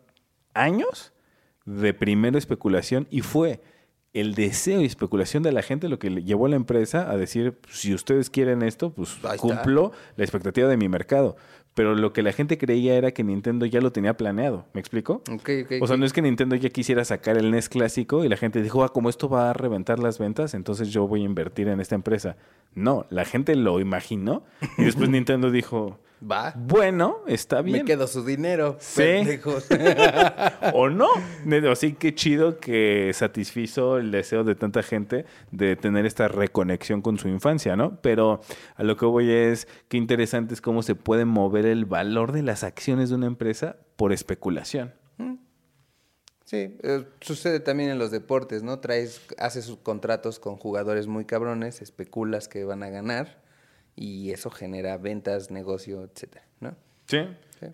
[0.53, 1.13] años
[1.67, 3.61] de primera especulación y fue
[4.13, 7.59] el deseo y especulación de la gente lo que llevó a la empresa a decir,
[7.69, 11.35] si ustedes quieren esto, pues cumplo la expectativa de mi mercado.
[11.73, 14.65] Pero lo que la gente creía era que Nintendo ya lo tenía planeado.
[14.73, 15.21] ¿Me explico?
[15.81, 18.63] o sea, no es que Nintendo ya quisiera sacar el NES clásico y la gente
[18.63, 21.79] dijo, ah, como esto va a reventar las ventas, entonces yo voy a invertir en
[21.79, 22.37] esta empresa.
[22.73, 24.43] No, la gente lo imaginó
[24.79, 26.53] y después Nintendo dijo, Va.
[26.55, 27.79] Bueno, está bien.
[27.79, 28.77] Me quedo su dinero.
[28.79, 29.01] Sí.
[30.73, 31.09] o no.
[31.71, 37.17] Así que chido que satisfizo el deseo de tanta gente de tener esta reconexión con
[37.19, 38.01] su infancia, ¿no?
[38.01, 38.41] Pero
[38.75, 42.41] a lo que voy es que interesante es cómo se puede mover el valor de
[42.41, 44.93] las acciones de una empresa por especulación.
[45.17, 45.35] Mm.
[46.45, 48.79] Sí, eh, sucede también en los deportes, ¿no?
[48.79, 53.46] Traes, haces sus contratos con jugadores muy cabrones, especulas que van a ganar
[53.97, 56.75] y eso genera ventas, negocio, etcétera, ¿no?
[57.07, 57.19] Sí,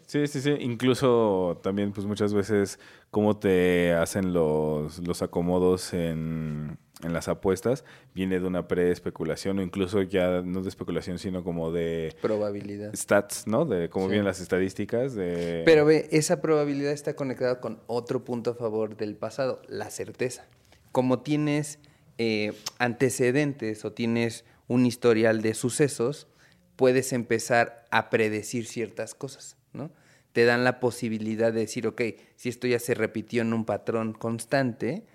[0.05, 0.55] sí, sí, sí.
[0.59, 2.79] Incluso también, pues muchas veces,
[3.11, 7.83] cómo te hacen los, los acomodos en, en las apuestas
[8.13, 12.15] viene de una pre-especulación o incluso ya no de especulación, sino como de...
[12.21, 12.95] Probabilidad.
[12.95, 13.65] Stats, ¿no?
[13.65, 15.15] De cómo vienen las estadísticas.
[15.15, 15.63] De...
[15.65, 20.45] Pero ve, esa probabilidad está conectada con otro punto a favor del pasado, la certeza.
[20.91, 21.79] Como tienes
[22.19, 26.27] eh, antecedentes o tienes un historial de sucesos,
[26.75, 29.91] puedes empezar a predecir ciertas cosas, ¿no?
[30.31, 32.01] Te dan la posibilidad de decir, ok,
[32.35, 35.05] si esto ya se repitió en un patrón constante,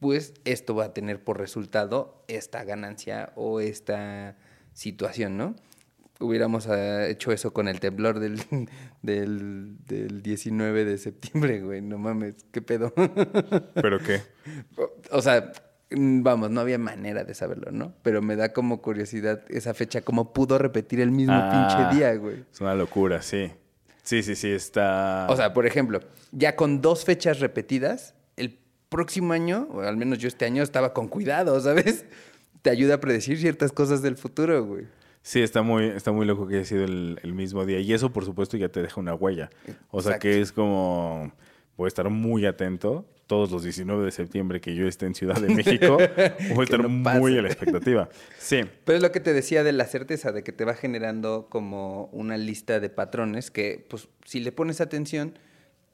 [0.00, 4.36] pues esto va a tener por resultado esta ganancia o esta
[4.72, 5.54] situación, ¿no?
[6.18, 8.40] Hubiéramos ah, hecho eso con el temblor del,
[9.02, 12.92] del, del 19 de septiembre, güey, no mames, qué pedo.
[13.74, 14.22] ¿Pero qué?
[15.10, 15.52] O sea,
[15.96, 17.92] vamos, no había manera de saberlo, ¿no?
[18.02, 22.14] Pero me da como curiosidad esa fecha, cómo pudo repetir el mismo pinche ah, día,
[22.14, 22.44] güey.
[22.52, 23.50] Es una locura, sí.
[24.02, 25.26] Sí, sí, sí, está...
[25.30, 26.00] O sea, por ejemplo,
[26.32, 28.14] ya con dos fechas repetidas,
[28.92, 32.04] próximo año, o al menos yo este año, estaba con cuidado, ¿sabes?
[32.60, 34.84] Te ayuda a predecir ciertas cosas del futuro, güey.
[35.22, 37.80] Sí, está muy, está muy loco que haya sido el, mismo día.
[37.80, 39.50] Y eso, por supuesto, ya te deja una huella.
[39.90, 41.32] O sea que es como,
[41.76, 45.40] voy a estar muy atento todos los 19 de septiembre que yo esté en Ciudad
[45.40, 45.96] de México.
[45.96, 48.10] voy a estar muy a la expectativa.
[48.38, 48.60] Sí.
[48.84, 52.10] Pero es lo que te decía de la certeza, de que te va generando como
[52.12, 55.38] una lista de patrones que, pues, si le pones atención,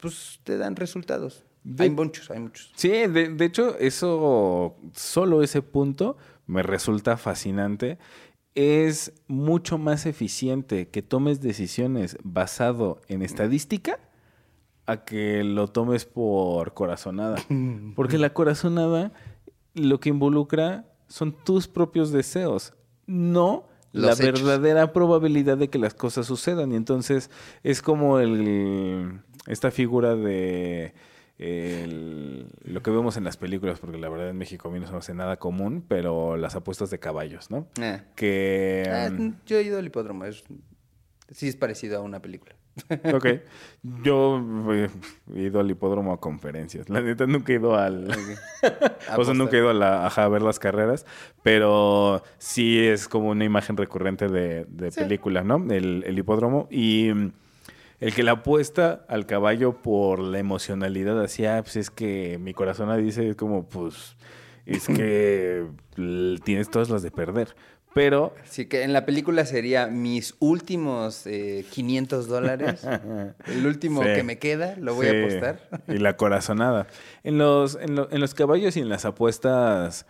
[0.01, 1.45] pues te dan resultados
[1.79, 2.73] hay muchos, hay muchos.
[2.75, 7.99] Sí, de, de, hecho, eso, solo ese punto me resulta fascinante.
[8.57, 14.01] Es mucho más eficiente que tomes decisiones basado en estadística
[14.89, 17.37] a que lo tomes por corazonada.
[17.95, 19.13] Porque la corazonada
[19.75, 22.73] lo que involucra son tus propios deseos,
[23.07, 26.73] no la verdadera probabilidad de que las cosas sucedan.
[26.73, 27.31] Y entonces
[27.63, 30.95] es como el, esta figura de
[31.39, 34.93] lo que vemos en las películas, porque la verdad en México a mí no se
[34.93, 37.69] me hace nada común, pero las apuestas de caballos, ¿no?
[37.81, 38.03] Eh.
[38.17, 38.91] Que...
[38.91, 40.45] Ah, mm, yo he ido al hipódromo, es,
[41.31, 42.58] sí es parecido a una película.
[43.15, 43.27] ok.
[44.03, 44.43] Yo
[45.35, 46.89] he ido al hipódromo a conferencias.
[46.89, 48.09] La neta nunca he ido al...
[49.17, 51.07] o sea, nunca he ido a, la, a ver las carreras,
[51.43, 55.57] pero sí es como una imagen recurrente de, de película, ¿no?
[55.73, 56.69] El, el hipódromo.
[56.71, 57.11] Y
[58.01, 62.55] el que la apuesta al caballo por la emocionalidad, así, ah, pues es que mi
[62.55, 64.17] corazón dice, es como, pues,
[64.67, 65.67] es que
[66.45, 67.57] tienes todas las de perder.
[67.95, 68.35] Pero...
[68.45, 71.25] Sí, que en la película sería mis últimos
[71.71, 72.87] 500 eh, dólares.
[73.47, 75.83] el último que me queda, lo voy a apostar.
[75.89, 76.87] y la corazonada.
[77.25, 80.07] En los, en, los caballos y en las apuestas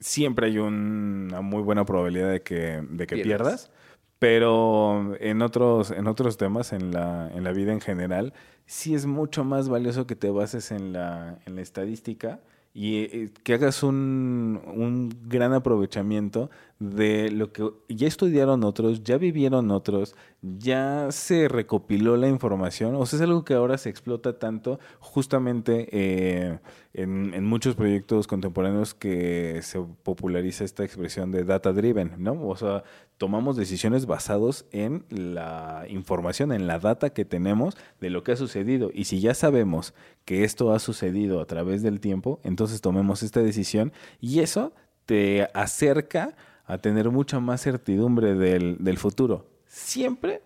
[0.00, 3.70] siempre hay una muy buena probabilidad de que, de que pierdas.
[4.18, 8.34] Pero en otros, en otros temas, en la, en la vida en general,
[8.66, 12.40] sí es mucho más valioso que te bases en la, en la estadística
[12.78, 19.18] y eh, que hagas un, un, gran aprovechamiento de lo que ya estudiaron otros, ya
[19.18, 24.38] vivieron otros, ya se recopiló la información, o sea, es algo que ahora se explota
[24.38, 26.60] tanto justamente eh,
[26.94, 32.46] en, muchos proyectos contemporáneos que se populariza esta expresión de data driven, ¿no?
[32.46, 32.84] O sea,
[33.16, 38.36] tomamos decisiones basados en la información, en la data que tenemos de lo que ha
[38.36, 38.90] sucedido.
[38.94, 39.92] Y si ya sabemos
[40.24, 44.72] que esto ha sucedido a través del tiempo, entonces tomemos esta decisión y eso
[45.04, 49.57] te acerca a tener mucha más certidumbre del futuro.
[49.68, 50.42] Siempre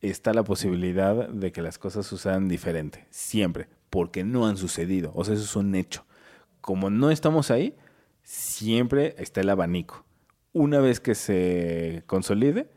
[0.00, 3.06] está la posibilidad de que las cosas sucedan diferente.
[3.10, 3.68] Siempre.
[3.90, 5.12] Porque no han sucedido.
[5.14, 6.06] O sea, eso es un hecho.
[6.62, 7.76] Como no estamos ahí,
[8.22, 10.04] siempre está el abanico
[10.52, 12.68] una vez que se consolide,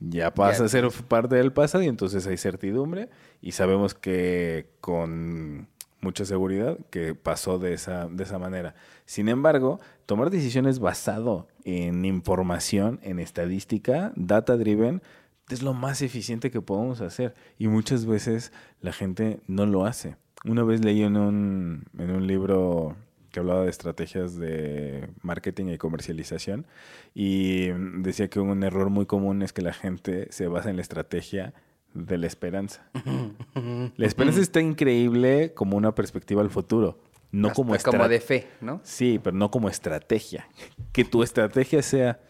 [0.00, 3.08] ya pasa a ser parte del pasado y entonces hay certidumbre
[3.40, 5.68] y sabemos que con
[6.00, 8.74] mucha seguridad que pasó de esa, de esa manera.
[9.06, 15.02] Sin embargo, tomar decisiones basado en información, en estadística, data driven,
[15.50, 20.16] es lo más eficiente que podemos hacer y muchas veces la gente no lo hace.
[20.44, 22.96] Una vez leí en un, en un libro
[23.30, 26.66] que hablaba de estrategias de marketing y comercialización
[27.14, 27.68] y
[28.00, 31.54] decía que un error muy común es que la gente se basa en la estrategia
[31.94, 32.88] de la esperanza.
[33.96, 38.80] la esperanza está increíble como una perspectiva al futuro, no como como de fe, ¿no?
[38.84, 40.48] Sí, pero no como estrategia.
[40.92, 42.20] Que tu estrategia sea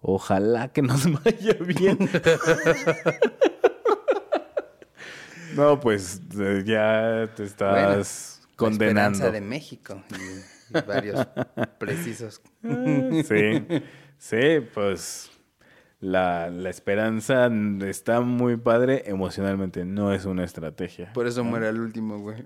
[0.00, 1.98] ojalá que nos vaya bien.
[5.54, 9.18] no, pues eh, ya te estás condenando.
[9.18, 11.26] La de México y varios
[11.78, 12.40] precisos.
[12.62, 13.66] sí,
[14.18, 15.30] sí, pues
[16.00, 17.50] la, la, esperanza
[17.86, 21.12] está muy padre emocionalmente, no es una estrategia.
[21.12, 22.36] Por eso muere el último, güey.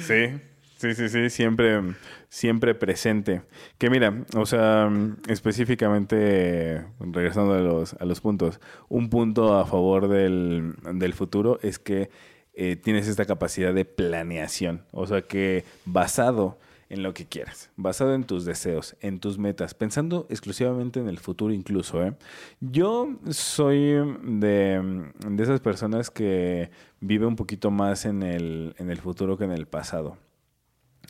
[0.00, 0.38] sí,
[0.76, 1.80] sí, sí, sí, siempre,
[2.28, 3.42] siempre presente.
[3.76, 4.88] Que mira, o sea,
[5.28, 11.80] específicamente, regresando a los, a los puntos, un punto a favor del, del futuro es
[11.80, 12.08] que
[12.54, 14.84] eh, tienes esta capacidad de planeación.
[14.92, 16.58] O sea que basado
[16.92, 21.18] en lo que quieras, basado en tus deseos, en tus metas, pensando exclusivamente en el
[21.18, 22.04] futuro incluso.
[22.04, 22.14] ¿eh?
[22.60, 29.38] Yo soy de, esas personas que vive un poquito más en el, en el futuro
[29.38, 30.18] que en el pasado.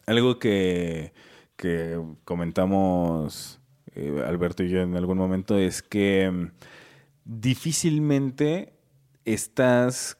[0.06, 1.12] Algo que,
[1.56, 3.60] que comentamos
[3.96, 6.50] eh, Alberto y yo en algún momento es que mm,
[7.24, 8.72] difícilmente
[9.24, 10.16] estás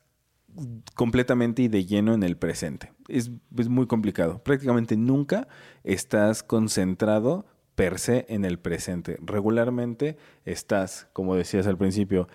[0.94, 2.92] completamente y de lleno en el presente.
[3.08, 4.42] Es, muy complicado.
[4.42, 5.48] Prácticamente nunca
[5.84, 9.18] estás concentrado per se en el presente.
[9.22, 12.28] Regularmente estás, como decías al principio,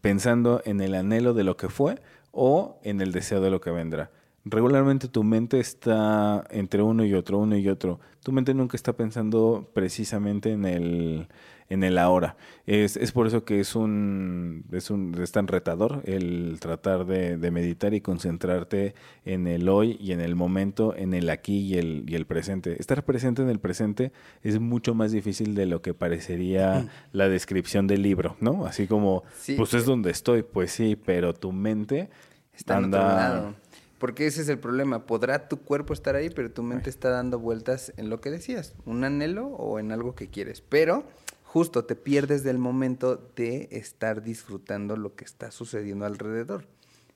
[0.00, 3.70] pensando en el anhelo de lo que fue o en el deseo de lo que
[3.70, 4.10] vendrá.
[4.44, 8.00] Regularmente tu mente está entre uno y otro, uno y otro.
[8.22, 11.28] Tu mente nunca está pensando precisamente en el,
[11.68, 12.36] en el ahora.
[12.66, 17.36] Es, es por eso que es un, es un es tan retador el tratar de,
[17.36, 21.78] de, meditar y concentrarte en el hoy y en el momento, en el aquí y
[21.78, 22.76] el, y el presente.
[22.80, 27.86] Estar presente en el presente es mucho más difícil de lo que parecería la descripción
[27.86, 28.66] del libro, ¿no?
[28.66, 29.24] Así como,
[29.56, 32.08] pues es donde estoy, pues sí, pero tu mente
[32.54, 33.54] está anda...
[33.98, 35.06] Porque ese es el problema.
[35.06, 38.74] Podrá tu cuerpo estar ahí, pero tu mente está dando vueltas en lo que decías,
[38.84, 40.60] un anhelo o en algo que quieres.
[40.60, 41.04] Pero
[41.54, 46.66] justo te pierdes del momento de estar disfrutando lo que está sucediendo alrededor.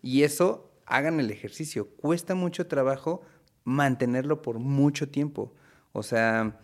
[0.01, 1.89] Y eso, hagan el ejercicio.
[1.97, 3.23] Cuesta mucho trabajo
[3.65, 5.55] mantenerlo por mucho tiempo.
[5.91, 6.61] O sea,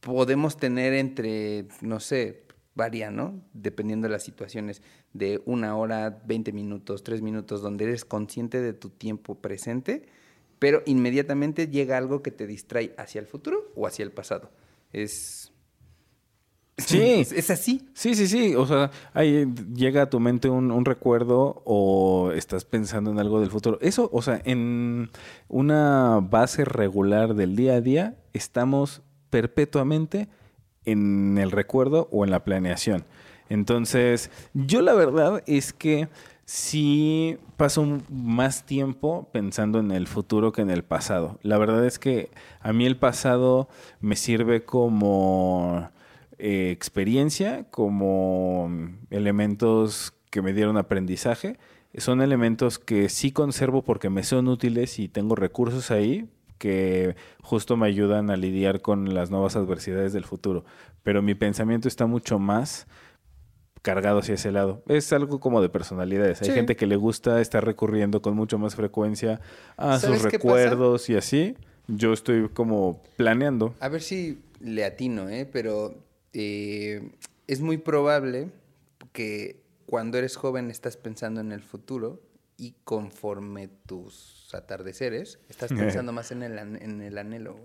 [0.00, 3.38] podemos tener entre, no sé, varía, ¿no?
[3.52, 4.80] Dependiendo de las situaciones,
[5.12, 10.06] de una hora, 20 minutos, tres minutos, donde eres consciente de tu tiempo presente,
[10.58, 14.50] pero inmediatamente llega algo que te distrae hacia el futuro o hacia el pasado.
[14.94, 15.51] Es
[16.78, 17.00] Sí.
[17.00, 17.86] ¿Es, así?
[17.92, 18.54] Sí, sí, sí.
[18.54, 23.50] O sea, ahí llega a tu mente un, recuerdo o estás pensando en algo del
[23.50, 23.78] futuro.
[23.80, 25.10] Eso, o sea, en
[25.48, 30.28] una base regular del día a día, estamos perpetuamente
[30.84, 33.04] en el recuerdo o en la planeación.
[33.48, 36.08] Entonces, yo la verdad es que
[36.46, 41.38] sí paso más tiempo pensando en el futuro que en el pasado.
[41.42, 42.30] La verdad es que
[42.60, 43.68] a mí el pasado
[44.00, 45.90] me sirve como
[46.44, 48.68] eh, experiencia, como
[49.10, 51.56] elementos que me dieron aprendizaje.
[51.96, 56.28] Son elementos que sí conservo porque me son útiles y tengo recursos ahí
[56.58, 60.64] que justo me ayudan a lidiar con las nuevas adversidades del futuro.
[61.04, 62.88] Pero mi pensamiento está mucho más
[63.82, 64.82] cargado hacia ese lado.
[64.88, 66.42] Es algo como de personalidades.
[66.42, 69.40] Hay gente que le gusta estar recurriendo con mucho más frecuencia
[69.76, 71.54] a sus recuerdos y así.
[71.86, 73.76] Yo estoy como planeando.
[73.78, 75.48] A ver si le atino, ¿eh?
[75.52, 77.10] Pero eh,
[77.46, 78.50] es muy probable
[79.12, 82.20] que cuando eres joven estás pensando en el futuro
[82.56, 87.56] y conforme tus atardeceres, estás pensando más en el, en el anhelo.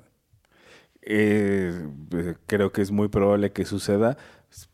[1.10, 1.88] Eh,
[2.48, 4.18] creo que es muy probable que suceda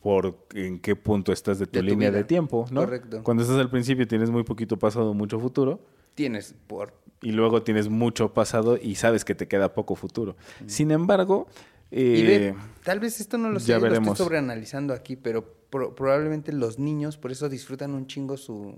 [0.01, 2.82] por en qué punto estás de tu, línea de tiempo, ¿no?
[2.82, 3.21] Correcto.
[3.23, 5.86] Cuando estás al principio tienes muy poquito pasado, mucho futuro.
[6.15, 6.93] Tienes por...
[7.21, 10.36] Y luego tienes mucho pasado y sabes que te queda poco futuro.
[10.65, 11.47] Sin embargo,
[11.93, 16.79] y ve, tal vez esto no lo sé, lo estoy sobreanalizando aquí, pero probablemente los
[16.79, 18.75] niños por eso disfrutan un chingo su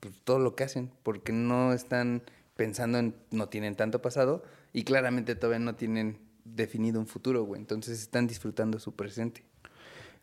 [0.00, 2.22] pues, todo lo que hacen, porque no están
[2.56, 7.60] pensando en, no tienen tanto pasado y claramente todavía no tienen definido un futuro, güey.
[7.60, 9.44] Entonces están disfrutando su presente.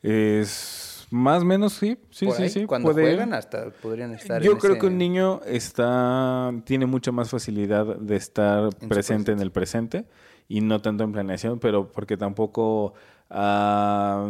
[0.02, 2.66] Es más o menos, sí, sí, sí, sí.
[2.66, 4.42] Cuando juegan hasta podrían estar.
[4.42, 9.52] Yo creo que un niño está tiene mucha más facilidad de estar presente en el
[9.52, 10.06] presente
[10.48, 12.94] y no tanto en planeación, pero porque tampoco
[13.30, 14.30] ha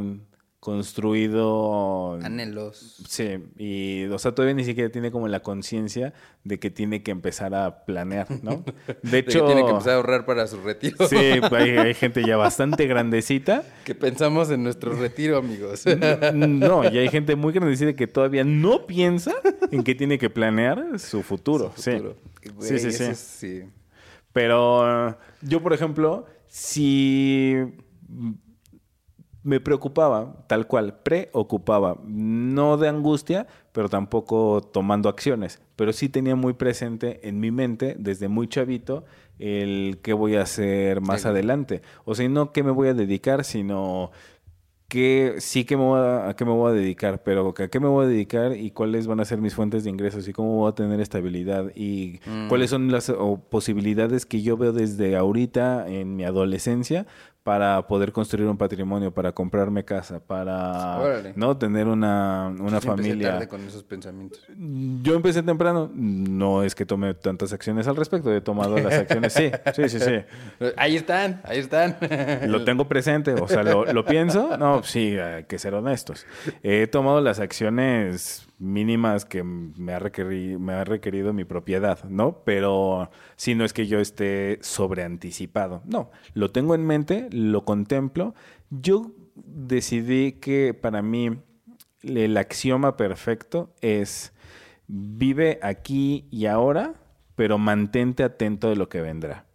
[0.66, 3.03] construido anhelos.
[3.07, 6.11] Sí, y o sea, todavía ni siquiera tiene como la conciencia
[6.43, 8.66] de que tiene que empezar a planear, ¿no?
[9.03, 11.07] De hecho, tiene que empezar a ahorrar para su retiro.
[11.07, 15.84] Sí, hay, gente ya bastante grandecita que pensamos en nuestro retiro, amigos.
[16.34, 19.34] No, y hay gente muy grandecita que todavía no piensa
[19.70, 21.74] en que tiene que planear su futuro.
[21.76, 21.91] sí.
[22.59, 23.13] sí, sí, sí.
[23.13, 23.63] sí.
[24.36, 27.56] Pero yo, por ejemplo, si
[29.44, 36.36] me preocupaba, tal cual, preocupaba, no de angustia, pero tampoco tomando acciones, pero sí tenía
[36.36, 39.06] muy presente en mi mente desde muy chavito
[39.40, 41.82] el qué voy a hacer más adelante.
[42.04, 44.12] O sea, no qué me voy a dedicar, sino
[44.88, 47.88] que sí que me voy a, qué me voy a dedicar, pero a qué me
[47.88, 50.70] voy a dedicar y cuáles van a ser mis fuentes de ingresos y cómo voy
[50.70, 52.48] a tener estabilidad y mm.
[52.48, 53.12] cuáles son las
[53.50, 57.08] posibilidades que yo veo desde ahorita en mi adolescencia
[57.46, 63.34] para poder construir un patrimonio, para comprarme casa, para no tener una, una familia.
[63.34, 64.41] Tarde con esos pensamientos.
[65.04, 69.32] Yo empecé temprano, no es que tome tantas acciones al respecto, he tomado las acciones,
[69.32, 70.16] sí, sí, sí, sí.
[70.76, 71.98] Ahí están, ahí están.
[72.48, 76.26] Lo tengo presente, o sea, lo, lo pienso, no, sí, hay que ser honestos.
[76.64, 82.43] He tomado las acciones mínimas que me ha, requerido, me ha requerido mi propiedad, ¿no?
[82.45, 85.82] Pero si no es que yo esté sobreanticipado.
[85.86, 88.34] No, lo tengo en mente, lo contemplo.
[88.70, 91.38] Yo decidí que para mí
[92.03, 94.34] el axioma perfecto es
[94.88, 96.93] vive aquí y ahora,
[97.36, 99.45] pero mantente atento de lo que vendrá.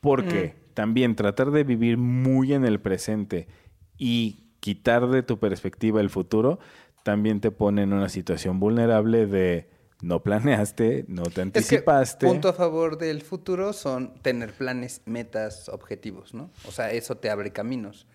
[0.00, 0.74] Porque mm.
[0.74, 3.48] también tratar de vivir muy en el presente
[3.96, 6.58] y quitar de tu perspectiva el futuro
[7.04, 9.68] también te pone en una situación vulnerable de
[10.02, 12.26] no planeaste, no te anticipaste.
[12.26, 16.50] Es punto a favor del futuro son tener planes, metas, objetivos, ¿no?
[16.66, 18.06] O sea, eso te abre caminos.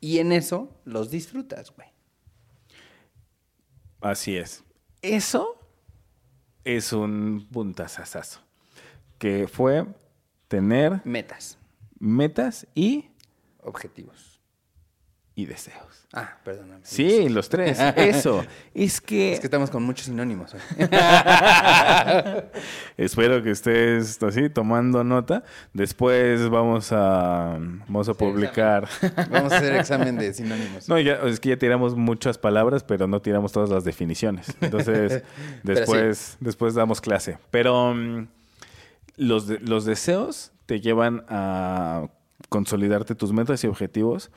[0.00, 1.88] Y en eso los disfrutas, güey.
[4.00, 4.64] Así es.
[5.02, 5.60] Eso
[6.64, 8.40] es un puntazazazo.
[9.18, 9.86] Que fue
[10.48, 11.00] tener...
[11.04, 11.58] Metas.
[11.98, 13.10] Metas y...
[13.60, 14.27] Objetivos.
[15.38, 16.04] Y deseos.
[16.12, 16.80] Ah, perdóname.
[16.82, 17.78] Sí, los tres.
[17.96, 18.44] Eso.
[18.74, 19.34] Es que.
[19.34, 20.52] Es que estamos con muchos sinónimos.
[22.96, 25.44] Espero que estés así tomando nota.
[25.72, 28.88] Después vamos a vamos a publicar.
[29.30, 30.88] Vamos a hacer examen de sinónimos.
[30.88, 34.56] No, es que ya tiramos muchas palabras, pero no tiramos todas las definiciones.
[34.60, 35.22] Entonces,
[35.62, 37.38] después, después damos clase.
[37.52, 38.26] Pero mm,
[39.18, 42.08] los, los deseos te llevan a
[42.48, 44.30] consolidarte tus metas y objetivos.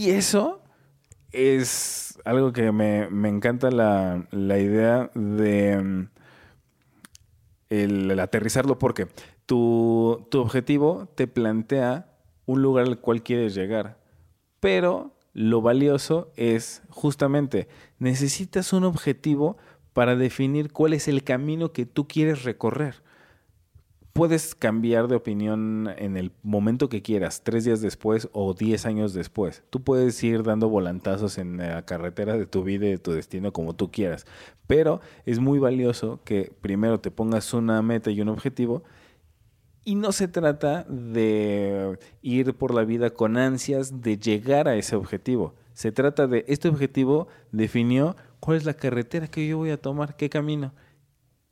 [0.00, 0.62] Y eso
[1.30, 6.08] es algo que me, encanta la, idea de mm,
[7.68, 9.08] el, aterrizarlo porque
[9.44, 13.98] tu, tu objetivo te plantea un lugar al cual quieres llegar,
[14.58, 19.58] pero lo valioso es justamente necesitas un objetivo
[19.92, 23.02] para definir cuál es el camino que tú quieres recorrer
[24.20, 29.14] puedes cambiar de opinión en el momento que quieras, tres días después o diez años
[29.14, 29.62] después.
[29.70, 33.54] Tú puedes ir dando volantazos en la carretera de tu vida y de tu destino
[33.54, 34.26] como tú quieras.
[34.66, 38.82] Pero es muy valioso que primero te pongas una meta y un objetivo.
[39.84, 44.96] Y no se trata de ir por la vida con ansias de llegar a ese
[44.96, 45.54] objetivo.
[45.72, 50.14] Se trata de este objetivo definió cuál es la carretera que yo voy a tomar,
[50.16, 50.74] qué camino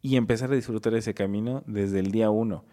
[0.09, 2.65] y empezar a disfrutar ese camino desde el día uno.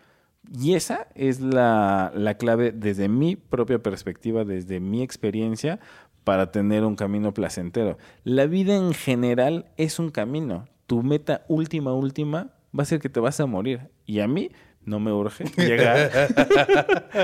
[0.58, 5.82] Y esa es la, clave desde mi propia perspectiva, desde mi experiencia,
[6.24, 7.98] para tener un camino placentero.
[8.24, 10.66] La vida en general es un camino.
[10.88, 13.82] Tu meta última, última, va a ser que te vas a morir.
[14.06, 14.52] Y a mí
[14.86, 16.10] no me urge llegar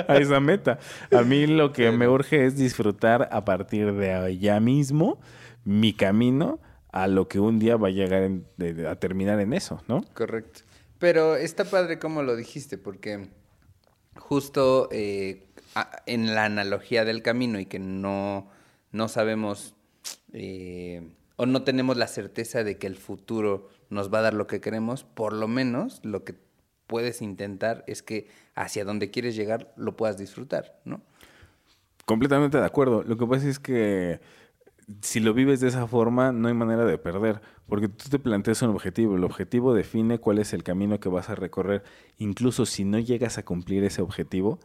[0.09, 0.77] a esa meta.
[1.09, 5.19] A mí lo que me urge es disfrutar a partir de allá mismo
[5.63, 6.59] mi camino
[6.91, 8.29] a lo que un día va a llegar
[8.87, 10.03] a terminar en eso, ¿no?
[10.13, 10.61] Correcto.
[10.99, 13.29] Pero está padre como lo dijiste, porque
[14.15, 15.47] justo eh,
[16.05, 18.49] en la analogía del camino y que no,
[18.91, 19.73] no sabemos
[20.33, 24.47] eh, o no tenemos la certeza de que el futuro nos va a dar lo
[24.47, 26.35] que queremos, por lo menos lo que
[26.87, 31.01] puedes intentar es que hacia donde quieres llegar lo puedas disfrutar, ¿no?
[32.05, 33.03] Completamente de acuerdo.
[33.03, 34.19] Lo que pasa es que
[35.01, 38.61] si lo vives de esa forma, no hay manera de perder, porque tú te planteas
[38.61, 41.83] un objetivo, el objetivo define cuál es el camino que vas a recorrer,
[42.17, 44.59] incluso si no llegas a cumplir ese objetivo,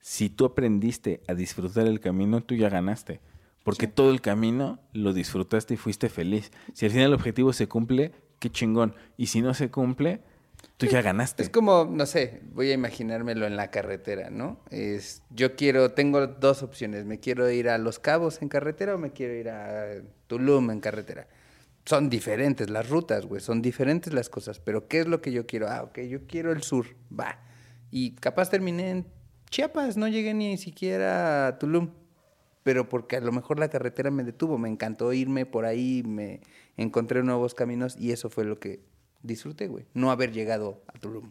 [0.00, 3.20] si tú aprendiste a disfrutar el camino, tú ya ganaste,
[3.64, 6.52] porque todo el camino lo disfrutaste y fuiste feliz.
[6.72, 10.22] Si al final el objetivo se cumple, qué chingón, y si no se cumple,
[10.78, 11.42] Tú ya ganaste.
[11.42, 14.60] Es como, no sé, voy a imaginármelo en la carretera, ¿no?
[14.70, 17.04] Es, yo quiero, tengo dos opciones.
[17.04, 20.78] Me quiero ir a Los Cabos en carretera o me quiero ir a Tulum en
[20.78, 21.26] carretera.
[21.84, 24.60] Son diferentes las rutas, güey, son diferentes las cosas.
[24.60, 25.68] Pero ¿qué es lo que yo quiero?
[25.68, 26.86] Ah, ok, yo quiero el sur,
[27.18, 27.40] va.
[27.90, 29.06] Y capaz terminé en
[29.50, 31.90] Chiapas, no llegué ni siquiera a Tulum.
[32.62, 36.40] Pero porque a lo mejor la carretera me detuvo, me encantó irme por ahí, me
[36.76, 38.80] encontré nuevos caminos y eso fue lo que
[39.22, 39.86] disfruté, güey.
[39.94, 41.30] No haber llegado a Tulum.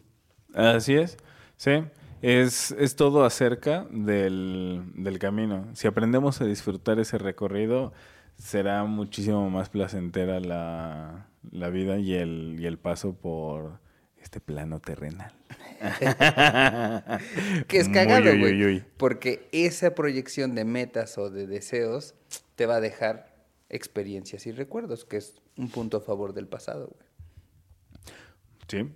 [0.54, 1.16] Así es,
[1.56, 1.84] sí.
[2.20, 5.68] Es, es todo acerca del, del camino.
[5.74, 7.92] Si aprendemos a disfrutar ese recorrido,
[8.36, 13.80] será muchísimo más placentera la, la vida y el, y el paso por
[14.20, 15.32] este plano terrenal.
[17.68, 18.84] que es cagado, güey.
[18.96, 22.14] Porque esa proyección de metas o de deseos
[22.56, 23.32] te va a dejar
[23.68, 27.07] experiencias y recuerdos, que es un punto a favor del pasado, güey.
[28.68, 28.86] Sí.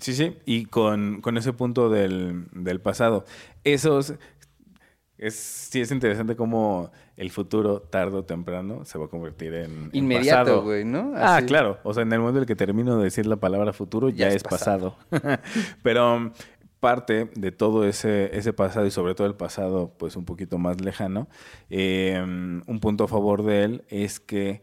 [0.00, 0.36] Sí, sí.
[0.44, 3.24] Y con, ese punto del, pasado.
[3.64, 4.14] Esos.
[5.16, 9.90] Es, sí, es interesante cómo el futuro, tarde o temprano, se va a convertir en.
[9.92, 11.12] Inmediato, güey, ¿no?
[11.16, 11.78] Ah, claro.
[11.84, 14.28] O sea, en el momento en el que termino de decir la palabra futuro, ya,
[14.28, 14.96] es pasado.
[15.82, 16.32] Pero
[16.80, 20.82] parte de todo ese, ese pasado y sobre todo el pasado, pues un poquito más
[20.82, 21.28] lejano,
[21.70, 24.60] em, un punto a favor de él es que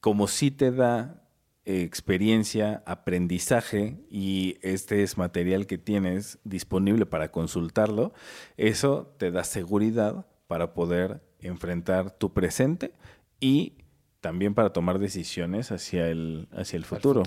[0.00, 1.23] como sí te da
[1.64, 8.12] experiencia, aprendizaje y este es material que tienes disponible para consultarlo,
[8.56, 12.92] eso te da seguridad para poder enfrentar tu presente
[13.40, 13.74] y
[14.20, 17.22] también para tomar decisiones hacia el, hacia el futuro.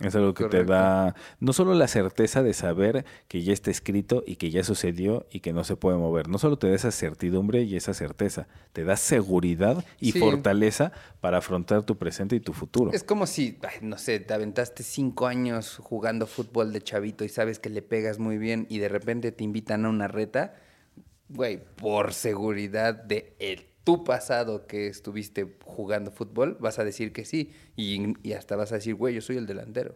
[0.00, 4.22] Es algo que te da no solo la certeza de saber que ya está escrito
[4.26, 6.92] y que ya sucedió y que no se puede mover, no solo te da esa
[6.92, 12.52] certidumbre y esa certeza, te da seguridad y fortaleza para afrontar tu presente y tu
[12.52, 12.92] futuro.
[12.92, 17.58] Es como si, no sé, te aventaste cinco años jugando fútbol de chavito y sabes
[17.58, 20.54] que le pegas muy bien y de repente te invitan a una reta,
[21.28, 27.24] güey, por seguridad de él tu pasado que estuviste jugando fútbol, vas a decir que
[27.24, 27.52] sí.
[27.74, 29.94] Y, hasta vas a decir, güey, yo soy el delantero.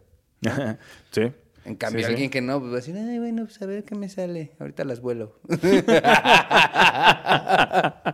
[1.10, 1.30] sí.
[1.66, 3.94] En cambio, alguien que no, pues va a decir, ay, bueno, pues a ver qué
[3.94, 4.52] me sale.
[4.58, 5.38] Ahorita las vuelo.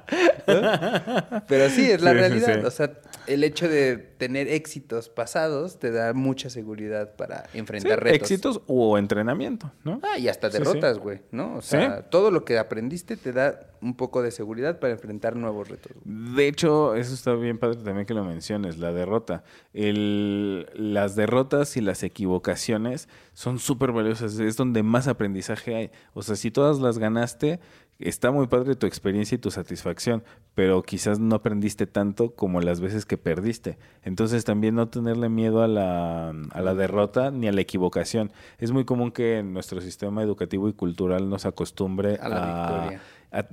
[1.49, 2.65] Pero sí, es la realidad.
[2.65, 2.93] O sea,
[3.27, 8.31] el hecho de tener éxitos pasados te da mucha seguridad para enfrentar retos.
[8.31, 10.01] Éxitos o entrenamiento, ¿no?
[10.03, 11.57] Ah, y hasta derrotas, güey, ¿no?
[11.57, 15.69] O sea, todo lo que aprendiste te da un poco de seguridad para enfrentar nuevos
[15.69, 15.93] retos.
[16.05, 19.45] De hecho, eso está bien padre también que lo menciones, la derrota.
[19.73, 25.91] El, las derrotas y las equivocaciones son súper valiosas, es donde más aprendizaje hay.
[26.15, 27.61] O sea, si todas las ganaste,
[27.99, 30.23] está muy padre tu experiencia y tu satisfacción,
[30.55, 33.79] pero quizás no aprendiste tanto como las veces que perdiste.
[34.03, 38.33] Entonces también no tenerle miedo a la, a la derrota ni a la equivocación.
[38.59, 43.01] Es muy común que nuestro sistema educativo y cultural nos acostumbre a, la victoria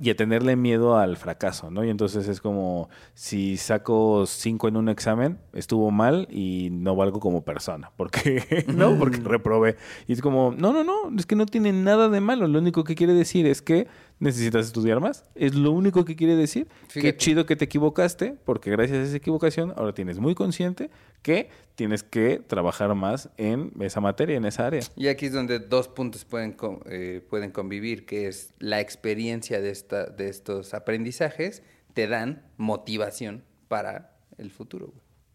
[0.00, 1.84] y a tenerle miedo al fracaso, ¿no?
[1.84, 7.20] Y entonces es como si saco cinco en un examen, estuvo mal y no valgo
[7.20, 9.76] como persona, porque no, porque reprobé.
[10.06, 12.48] Y es como, no, no, no, es que no tiene nada de malo.
[12.48, 13.86] Lo único que quiere decir es que
[14.18, 15.24] necesitas estudiar más.
[15.34, 16.68] Es lo único que quiere decir.
[16.92, 20.90] Qué chido que te equivocaste, porque gracias a esa equivocación ahora tienes muy consciente
[21.22, 24.82] que tienes que trabajar más en esa materia, en esa área.
[24.96, 26.56] Y aquí es donde dos puntos pueden,
[26.86, 31.62] eh, pueden convivir, que es la experiencia de, esta, de estos aprendizajes
[31.94, 34.92] te dan motivación para el futuro.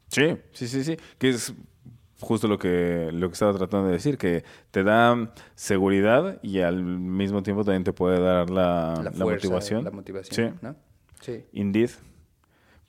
[0.10, 0.98] Sí, sí, sí, sí.
[1.18, 1.54] Que es
[2.22, 6.84] justo lo que, lo que estaba tratando de decir, que te da seguridad y al
[6.84, 9.84] mismo tiempo también te puede dar la, la, motivación.
[9.84, 10.76] La motivación, ¿no?
[11.20, 11.44] Sí.
[11.52, 11.90] Indeed.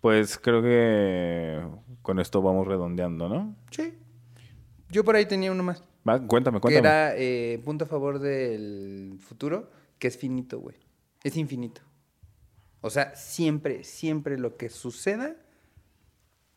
[0.01, 1.61] Pues creo que
[2.03, 3.57] con esto vamos redondeando, ¿no?
[3.70, 3.95] Sí.
[4.91, 5.83] Yo por ahí tenía uno más.
[6.26, 6.72] cuéntame, cuéntame.
[6.72, 10.76] Que era eh, punto a favor del futuro, que es finito, güey.
[11.22, 11.80] Es infinito.
[12.80, 15.37] O sea, siempre, siempre lo que suceda,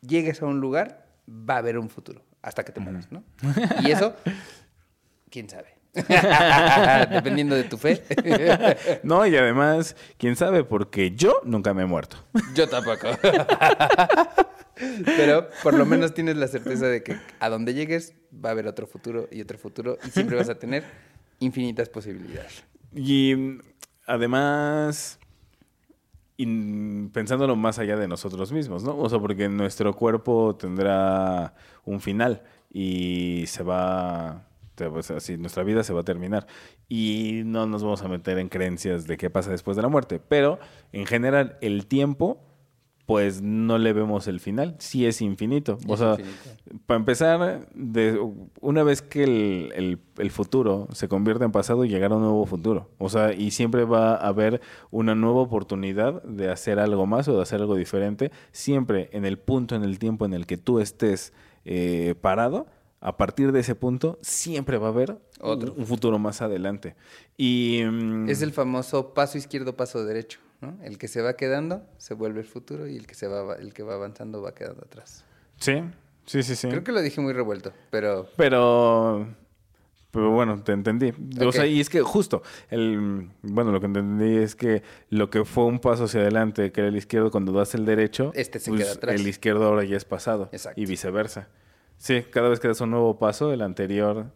[0.02, 3.24] llegues a un lugar, va a haber un futuro hasta que te mueras, ¿no?
[3.82, 4.14] Y eso,
[5.30, 5.74] quién sabe.
[7.10, 8.04] Dependiendo de tu fe.
[9.02, 12.18] no, y además, quién sabe, porque yo nunca me he muerto.
[12.54, 13.08] Yo tampoco.
[15.04, 18.68] Pero por lo menos tienes la certeza de que a donde llegues va a haber
[18.68, 20.84] otro futuro y otro futuro y siempre vas a tener
[21.40, 22.62] infinitas posibilidades.
[22.94, 23.58] Y
[24.06, 25.18] además,
[26.36, 28.96] pensándolo más allá de nosotros mismos, ¿no?
[28.98, 35.82] O sea, porque nuestro cuerpo tendrá un final y se va, pues así, nuestra vida
[35.82, 36.46] se va a terminar.
[36.88, 40.20] Y no nos vamos a meter en creencias de qué pasa después de la muerte,
[40.20, 40.58] pero
[40.92, 42.45] en general el tiempo
[43.06, 44.74] pues no le vemos el final.
[44.78, 45.78] Sí es infinito.
[45.86, 46.16] o sea,
[46.86, 48.20] para empezar, de,
[48.60, 52.90] una vez que el, el, futuro se convierte en pasado, llegará un nuevo futuro.
[52.98, 57.36] O sea, y siempre va a haber una nueva oportunidad de hacer algo más o
[57.36, 58.32] de hacer algo diferente.
[58.50, 61.32] Siempre en el punto, en el tiempo en el que tú estés
[61.64, 62.66] eh, parado,
[63.00, 65.74] a partir de ese punto siempre va a haber Otro.
[65.74, 66.96] un futuro más adelante.
[67.36, 70.40] Y, mm, es el famoso paso izquierdo, paso derecho.
[70.82, 73.74] El que se va quedando se vuelve el futuro y el que se va el
[73.74, 75.24] que va avanzando va quedando atrás.
[75.58, 75.82] Sí,
[76.24, 76.68] sí, sí, sí.
[76.68, 79.26] Creo que lo dije muy revuelto, pero pero
[80.16, 81.12] pero bueno, te entendí.
[81.44, 85.44] O sea, y es que justo, el, bueno, lo que entendí es que lo que
[85.44, 88.70] fue un paso hacia adelante, que era el izquierdo, cuando das el derecho, este se
[88.70, 89.20] pues, queda atrás.
[89.20, 90.48] el izquierdo ahora ya es pasado.
[90.52, 90.80] Exacto.
[90.80, 91.48] Y viceversa.
[91.98, 94.32] Sí, cada vez que das un nuevo paso, el anterior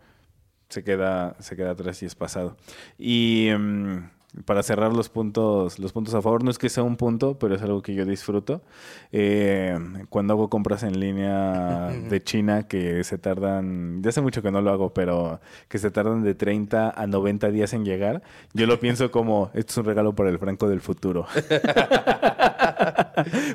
[0.69, 2.59] se queda, se queda atrás y es pasado.
[2.99, 4.11] Y em,
[4.45, 7.55] para cerrar los puntos, los puntos a favor, no es que sea un punto, pero
[7.55, 8.63] es algo que yo disfruto.
[9.13, 9.77] Eh,
[10.09, 14.61] cuando hago compras en línea de China, que se tardan, ya hace mucho que no
[14.61, 18.23] lo hago, pero que se tardan de 30 a 90 días en llegar,
[18.53, 21.27] yo lo pienso como, esto es un regalo para el Franco del futuro.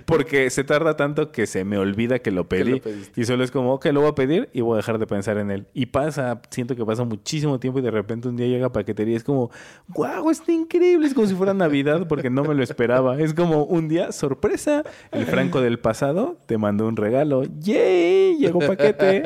[0.05, 2.81] Porque se tarda tanto que se me olvida que lo pedí.
[3.15, 5.37] y solo es como, ok, lo voy a pedir y voy a dejar de pensar
[5.37, 5.67] en él.
[5.73, 9.17] Y pasa, siento que pasa muchísimo tiempo y de repente un día llega paquetería y
[9.17, 9.49] es como,
[9.87, 11.07] wow, está increíble.
[11.07, 13.19] Es como si fuera Navidad porque no me lo esperaba.
[13.19, 17.43] Es como un día, sorpresa, el Franco del pasado te mandó un regalo.
[17.43, 18.37] ¡Yay!
[18.37, 19.23] Llegó paquete.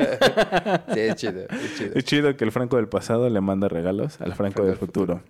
[0.94, 1.90] sí, es chido, es chido.
[1.94, 5.22] Es chido que el Franco del pasado le manda regalos al Franco, del futuro.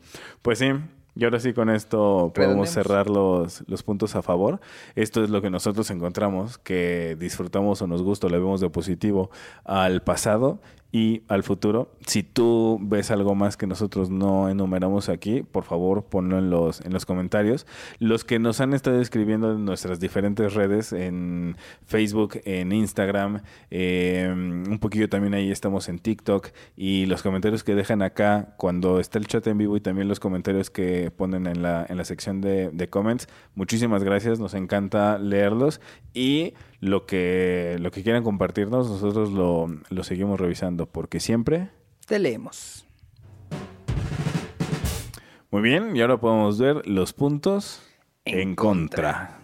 [0.43, 0.73] Pues sí,
[1.17, 4.61] y ahora sí, con esto podemos cerrar los, los, puntos a favor.
[4.95, 8.71] Esto es lo que nosotros encontramos, que disfrutamos o nos gusta o le vemos de
[8.71, 9.31] positivo
[9.65, 10.61] al pasado
[10.93, 11.93] y al futuro.
[12.07, 16.81] Si tú ves algo más que nosotros no enumeramos aquí, por favor ponlo en los,
[16.81, 17.67] en los comentarios.
[17.99, 24.65] Los que nos han estado escribiendo en nuestras diferentes redes, en Facebook, en Instagram, em,
[24.69, 29.19] un poquillo también ahí estamos en TikTok y los comentarios que dejan acá cuando está
[29.19, 32.41] el chat en vivo y también los comentarios que ponen en la, en la sección
[32.41, 33.29] de, de comments.
[33.55, 35.81] Muchísimas gracias, nos encanta leerlos
[36.15, 41.71] y lo que, lo que quieran compartirnos, nosotros lo, lo seguimos revisando, porque siempre
[42.07, 42.87] te leemos.
[45.51, 47.83] Muy bien, y ahora podemos ver los puntos
[48.25, 49.41] en, contra.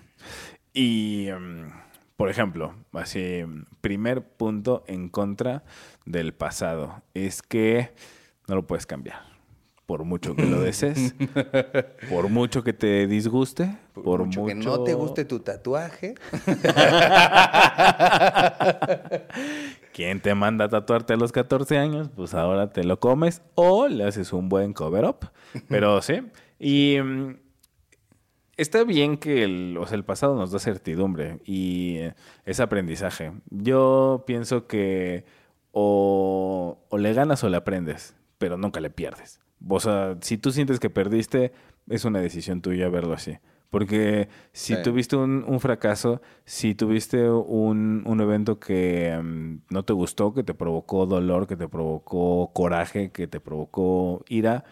[0.73, 1.71] Y, em,
[2.17, 3.45] por ejemplo, así,
[3.81, 5.65] primer punto en contra
[6.05, 7.93] del pasado es que
[8.49, 9.36] no lo puedes cambiar
[9.87, 11.15] por mucho que lo desees,
[12.11, 16.17] por mucho que te disguste, por, mucho, que no te guste tu tatuaje.
[19.93, 22.11] ¿Quién te manda a tatuarte a los 14 años?
[22.15, 25.31] Pues ahora te lo comes o le haces un buen cover up.
[25.69, 26.21] Pero sí,
[26.59, 27.37] y mm,
[28.57, 32.01] está bien que el, o sea, el pasado nos da certidumbre y
[32.45, 33.33] es aprendizaje.
[33.51, 35.25] Yo pienso que
[35.71, 39.46] o, o le ganas o le aprendes, pero nunca le pierdes.
[39.69, 41.53] O sea, si tú sientes que perdiste,
[41.89, 43.39] es una decisión tuya verlo así.
[43.71, 50.33] Porque si tuviste un, fracaso, si tuviste un, un evento que mm, no te gustó,
[50.33, 54.65] que te provocó dolor, que te provocó coraje, que te provocó ira,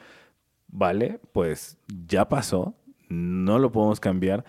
[0.68, 1.76] vale, pues
[2.08, 2.74] ya pasó,
[3.08, 4.44] no lo podemos cambiar.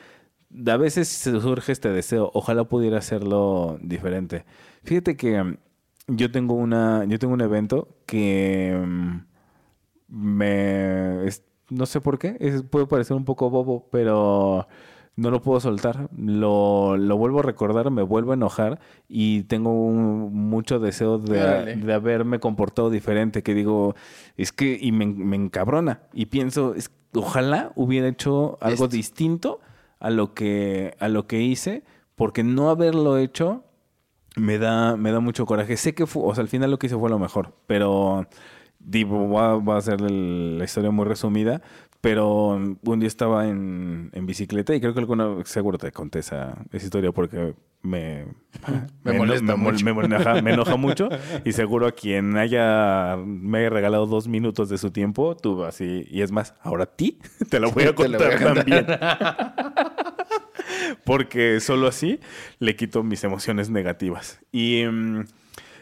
[0.67, 4.45] A veces surge este deseo, ojalá pudiera hacerlo diferente.
[4.83, 5.57] Fíjate que mm,
[6.07, 9.17] yo tengo una, yo tengo un evento que mm,
[10.07, 11.29] me...
[11.69, 14.67] no sé por qué, puede parecer un poco bobo, pero
[15.15, 16.09] no lo puedo soltar.
[16.17, 21.93] Lo, lo, vuelvo a recordar, me vuelvo a enojar y tengo mucho deseo de, de,
[21.93, 23.41] haberme comportado diferente.
[23.41, 23.95] Que digo,
[24.37, 26.01] es que, y me, me encabrona.
[26.13, 29.61] Y pienso, es, ojalá hubiera hecho algo distinto
[29.99, 31.83] a lo que, a lo que hice,
[32.15, 33.63] porque no haberlo hecho
[34.35, 35.77] me da, me da mucho coraje.
[35.77, 38.27] Sé que fue, o sea, al final lo que hice fue lo mejor, pero
[38.87, 41.61] Digo, va, a ser la historia muy resumida,
[42.01, 47.11] pero un día estaba en, bicicleta y creo que alguna, seguro te conté esa, historia
[47.11, 48.25] porque me,
[49.03, 49.83] me, molesta mucho.
[49.83, 51.09] me, enoja, mucho
[51.45, 56.05] y seguro a quien haya, me haya regalado dos minutos de su tiempo, tú así,
[56.11, 57.17] y es más, ahora a ti
[57.49, 58.85] te lo voy a contar, también.
[61.05, 62.19] porque solo así
[62.59, 64.39] le quito mis emociones negativas.
[64.51, 64.85] Y...
[64.85, 65.25] Mm,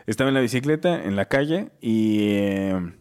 [0.06, 2.94] estaba en la bicicleta, en la calle, y eh,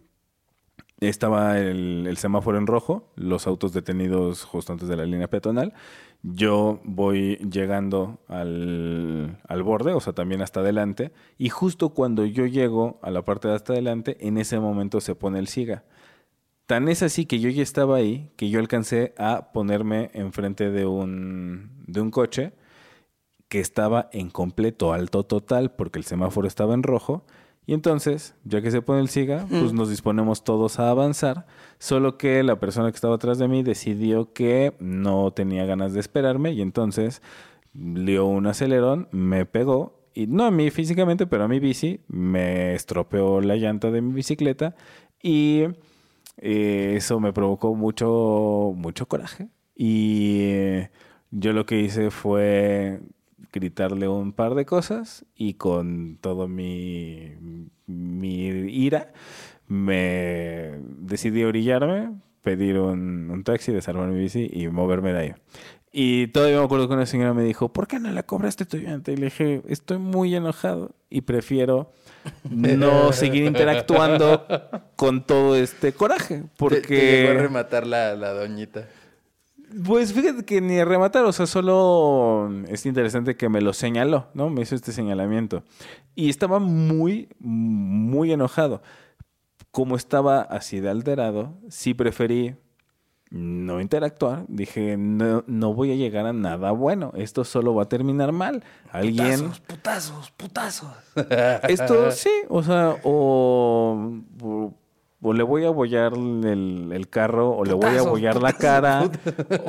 [1.01, 5.73] estaba el, semáforo en rojo, los autos detenidos justo antes de la línea peatonal.
[6.23, 12.47] Yo voy llegando al, al, borde, o sea, también hasta adelante, y justo cuando yo
[12.47, 15.85] llego a la parte de hasta adelante, en ese momento se pone el SIGA.
[16.67, 20.87] Tan es así que yo ya estaba ahí, que yo alcancé a ponerme enfrente de
[20.87, 22.53] un, de un coche
[23.53, 27.27] que estaba en completo alto total porque el semáforo estaba en rojo.
[27.67, 31.45] Y entonces, ya que se pone el SIGA, pues nos disponemos todos a avanzar.
[31.79, 36.01] Solo que la persona que estaba atrás de mí decidió que no tenía ganas de
[36.01, 37.21] esperarme y entonces
[37.75, 42.75] dio un acelerón, me pegó y no a mí físicamente, pero a mi bici, me
[42.75, 44.77] estropeó la llanta de mi bicicleta
[45.23, 45.65] y
[46.39, 49.51] eh, eso me provocó mucho, mucho coraje.
[49.77, 50.91] Y eh,
[51.31, 53.03] yo lo que hice fue
[53.53, 57.35] gritarle un par de cosas y con todo mi,
[57.87, 59.13] mi ira
[59.69, 65.35] me decidí orillarme, pedir un, un taxi, desarmar mi bici y moverme de ahí.
[65.95, 68.79] Y todavía me acuerdo que una señora me dijo, ¿por qué no la cobraste tu
[68.79, 69.13] llanta?
[69.13, 71.93] Y le dije, estoy muy enojado y prefiero
[72.49, 74.47] no seguir interactuando
[74.97, 76.45] con todo este coraje.
[76.57, 76.81] Porque...
[76.97, 78.89] Te, a rematar la, la doñita.
[79.85, 84.51] Pues fíjate que ni rematar, o sea, solo es interesante que me lo señaló, ¿no?
[84.51, 85.63] Me hizo este señalamiento.
[86.15, 88.83] Y estaba muy, muy enojado.
[89.71, 92.57] Como estaba así de alterado, sí preferí
[93.31, 94.45] no interactuar.
[94.49, 97.13] Dije, no, no voy a llegar a nada bueno.
[97.17, 98.63] Esto solo va a terminar mal.
[98.91, 99.51] Alguien.
[99.67, 100.91] Putazos, putazos, putazos.
[101.71, 104.75] Esto sí, o sea, o, o
[105.23, 109.09] le voy a abollar el, carro, o le voy a abollar la cara,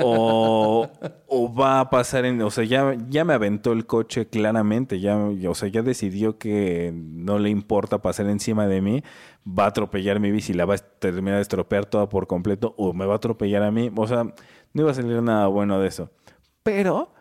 [0.02, 0.90] o,
[1.28, 2.42] o, va a pasar en.
[2.42, 5.00] O sea, ya, ya me aventó el coche claramente.
[5.00, 9.04] Ya, o sea, ya decidió que no le importa pasar encima de mí
[9.46, 12.94] va a atropellar mi bici, la va a terminar de estropear toda por completo o
[12.94, 13.92] me va a atropellar a mí.
[13.96, 16.10] O sea, no iba a salir nada bueno de eso.
[16.64, 17.14] Pero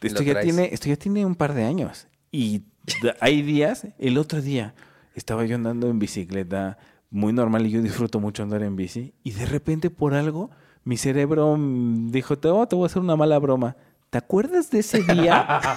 [0.00, 2.08] esto ya, tiene, esto ya tiene un par de años.
[2.32, 2.62] Y
[3.20, 4.74] hay días, el otro día
[5.14, 6.78] estaba yo andando en bicicleta
[7.10, 10.50] muy normal y yo disfruto mucho andar en bici y de repente por algo
[10.84, 13.76] mi cerebro dijo, te, oh, te voy a hacer una mala broma.
[14.08, 15.60] ¿Te acuerdas de ese día?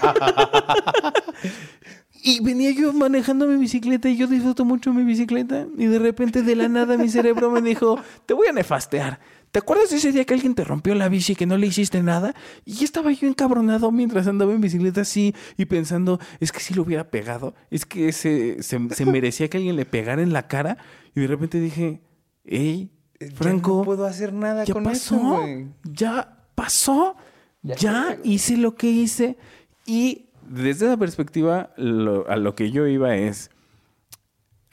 [2.26, 5.68] Y venía yo manejando mi bicicleta y yo disfruto mucho mi bicicleta.
[5.78, 9.20] Y de repente de la nada mi cerebro me dijo, te voy a nefastear.
[9.54, 11.68] ¿Te acuerdas de ese día que alguien te rompió la bici y que no le
[11.68, 12.34] hiciste nada?
[12.66, 16.82] Y estaba yo encabronado mientras andaba en bicicleta así y pensando, es que si lo
[16.82, 20.80] hubiera pegado, es que se, se, merecía que alguien le pegara en la cara.
[21.14, 22.02] Y de repente dije,
[22.46, 22.90] hey,
[23.36, 25.40] Franco, no puedo hacer nada con eso.
[25.84, 27.16] Ya pasó,
[27.62, 29.38] ya hice lo que hice
[29.86, 33.52] y desde esa perspectiva, a lo que yo iba es,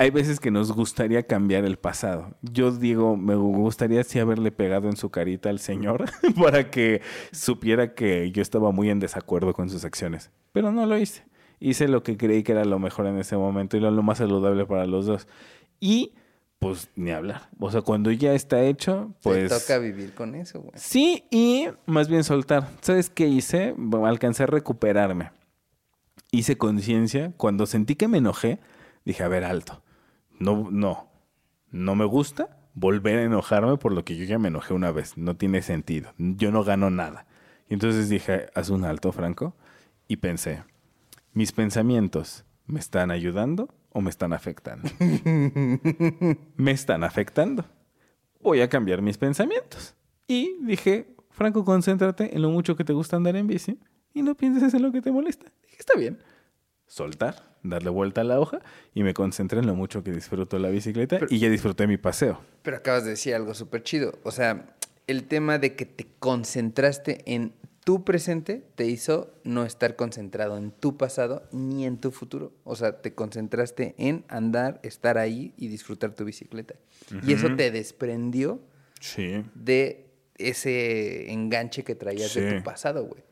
[0.00, 2.34] hay veces que nos gustaría cambiar el pasado.
[2.40, 6.06] Yo digo, me gustaría sí haberle pegado en su carita al Señor
[6.42, 10.30] para que supiera que yo estaba muy en desacuerdo con sus acciones.
[10.52, 11.24] Pero no lo hice.
[11.58, 14.16] Hice lo que creí que era lo mejor en ese momento y lo, lo más
[14.16, 15.28] saludable para los dos.
[15.80, 16.14] Y
[16.60, 17.50] pues ni hablar.
[17.58, 19.52] O sea, cuando ya está hecho, pues...
[19.52, 20.72] Se toca vivir con eso, güey.
[20.76, 22.70] Sí, y más bien soltar.
[22.80, 23.74] ¿Sabes qué hice?
[24.02, 25.30] Alcancé a recuperarme
[26.32, 28.60] hice conciencia, cuando sentí que me enojé,
[29.04, 29.82] dije, a ver, alto.
[30.40, 31.08] No, no,
[31.70, 35.16] no me gusta volver a enojarme por lo que yo ya me enojé una vez.
[35.16, 36.12] No tiene sentido.
[36.18, 37.26] Yo no gano nada.
[37.68, 39.54] Y entonces dije, haz un alto, Franco.
[40.08, 40.64] Y pensé,
[41.32, 44.88] ¿mis pensamientos me están ayudando o me están afectando?
[46.56, 47.64] me están afectando.
[48.40, 49.94] Voy a cambiar mis pensamientos.
[50.26, 53.78] Y dije, Franco, concéntrate en lo mucho que te gusta andar en bici
[54.14, 55.52] y no pienses en lo que te molesta.
[55.62, 56.18] Dije, está bien.
[56.90, 58.58] Soltar, darle vuelta a la hoja
[58.94, 62.40] y me concentré en lo mucho que disfruto la bicicleta y ya disfruté mi paseo.
[62.62, 64.18] Pero acabas de decir algo súper chido.
[64.24, 64.74] O sea,
[65.06, 67.52] el tema de que te concentraste en
[67.84, 72.52] tu presente te hizo no estar concentrado en tu pasado ni en tu futuro.
[72.64, 76.74] O sea, te concentraste en andar, estar ahí y disfrutar tu bicicleta.
[77.24, 78.60] Y eso te desprendió
[79.00, 79.44] sí.
[79.54, 80.06] de
[80.38, 83.22] ese enganche que traías de tu pasado, güey.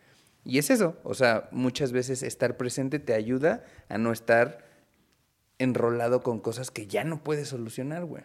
[0.45, 4.67] Y es eso, o sea, muchas veces estar presente te ayuda a no estar
[5.59, 8.23] enrolado con cosas que ya no puedes solucionar, güey.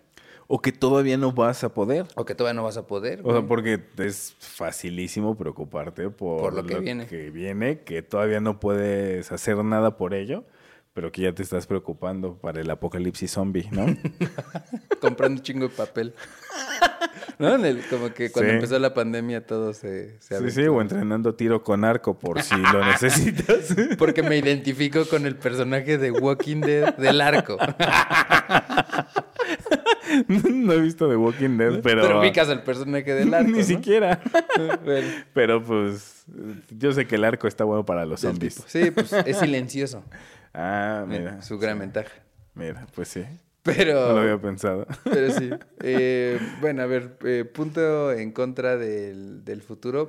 [0.47, 2.05] O que todavía no vas a poder.
[2.15, 3.21] O que todavía no vas a poder.
[3.23, 7.07] O sea, porque es facilísimo preocuparte por, lo, que, viene.
[7.07, 10.43] que viene, que todavía no puedes hacer nada por ello
[10.93, 13.85] pero que ya te estás preocupando para el apocalipsis zombie, ¿no?
[15.01, 16.13] Comprando un chingo de papel.
[17.39, 17.57] ¿No?
[17.89, 21.83] como que cuando empezó la pandemia todo se, se Sí, sí, o entrenando tiro con
[21.83, 23.75] arco por si lo necesitas.
[23.97, 27.57] Porque me identifico con el personaje de Walking Dead del arco.
[30.27, 32.03] no he visto The Walking Dead, pero...
[32.03, 34.21] Pero ubicas el personaje del arco, Ni siquiera.
[35.33, 36.25] Pero pues
[36.69, 38.63] yo sé que el arco está bueno para los zombies.
[38.67, 40.03] Sí, pues es silencioso.
[40.53, 41.41] Ah, mira.
[41.41, 42.13] Su gran ventaja.
[42.53, 43.25] Mira, pues sí.
[43.63, 44.07] Pero.
[44.07, 44.85] No lo había pensado.
[45.03, 45.49] Pero sí.
[45.85, 50.07] Eh, bueno, a ver, eh, punto en contra del, del, futuro,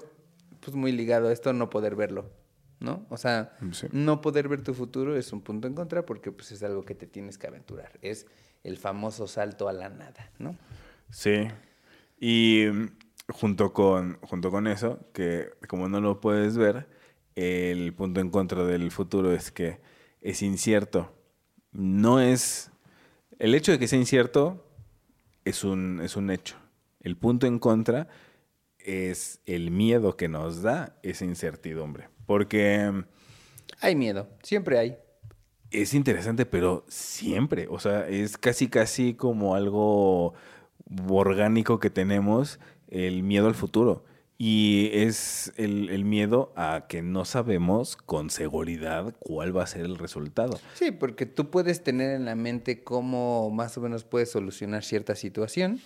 [0.60, 2.30] pues muy ligado a esto, no poder verlo,
[2.78, 3.04] ¿no?
[3.08, 3.56] O sea,
[3.90, 6.94] no poder ver tu futuro es un punto en contra porque pues es algo que
[6.94, 7.98] te tienes que aventurar.
[8.02, 8.26] Es
[8.62, 10.56] el famoso salto a la nada, ¿no?
[11.10, 11.48] Sí.
[12.20, 12.86] Y mm,
[13.32, 16.86] junto con, junto con eso, que como no lo puedes ver,
[17.34, 19.80] el punto en contra del futuro es que
[20.24, 21.12] es incierto.
[21.70, 22.72] No es...
[23.38, 24.66] El hecho de que sea incierto
[25.44, 26.56] es un, es un hecho.
[27.00, 28.08] El punto en contra
[28.78, 32.08] es el miedo que nos da esa incertidumbre.
[32.26, 33.04] Porque...
[33.80, 34.96] Hay miedo, siempre hay.
[35.70, 37.66] Es interesante, pero siempre.
[37.68, 40.32] O sea, es casi, casi como algo
[41.08, 44.04] orgánico que tenemos, el miedo al futuro.
[44.46, 49.96] Y es el, miedo a que no sabemos con seguridad cuál va a ser el
[49.96, 50.60] resultado.
[50.74, 55.14] Sí, porque tú puedes tener en la mente cómo más o menos puedes solucionar cierta
[55.14, 55.80] situación,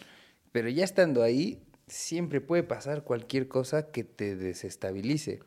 [0.51, 5.39] pero ya estando ahí, siempre puede pasar cualquier cosa que te desestabilice.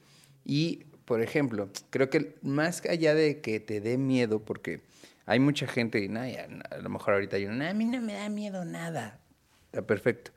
[0.46, 4.84] Y, por ejemplo, creo que más allá de que te dé miedo, porque
[5.26, 8.64] hay mucha gente, y a lo mejor ahorita hay a mí no me da miedo
[8.64, 9.20] nada.
[9.66, 10.32] Está perfecto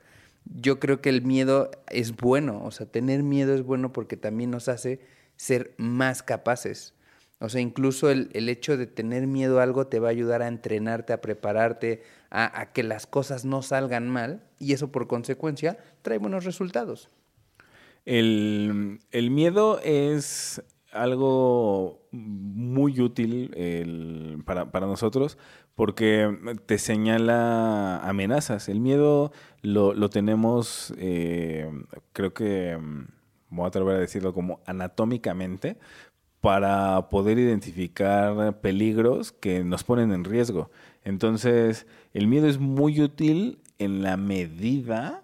[0.45, 4.51] yo creo que el miedo es bueno, o sea, tener miedo es bueno porque también
[4.51, 4.99] nos hace
[5.35, 6.93] ser más capaces.
[7.39, 10.47] O sea, incluso el, hecho de tener miedo a algo te va a ayudar a
[10.47, 16.17] entrenarte, a prepararte, a, que las cosas no salgan mal y eso por consecuencia trae
[16.17, 17.09] buenos resultados.
[18.05, 25.37] El, miedo es algo muy útil para, para, nosotros
[25.75, 28.69] porque te señala amenazas.
[28.69, 31.69] El miedo lo, lo tenemos, eh,
[32.13, 33.05] creo que, mm,
[33.49, 35.77] voy a atrever a decirlo como anatómicamente,
[36.41, 40.69] para poder identificar peligros que nos ponen en riesgo.
[41.03, 45.23] Entonces, el miedo es muy útil en la medida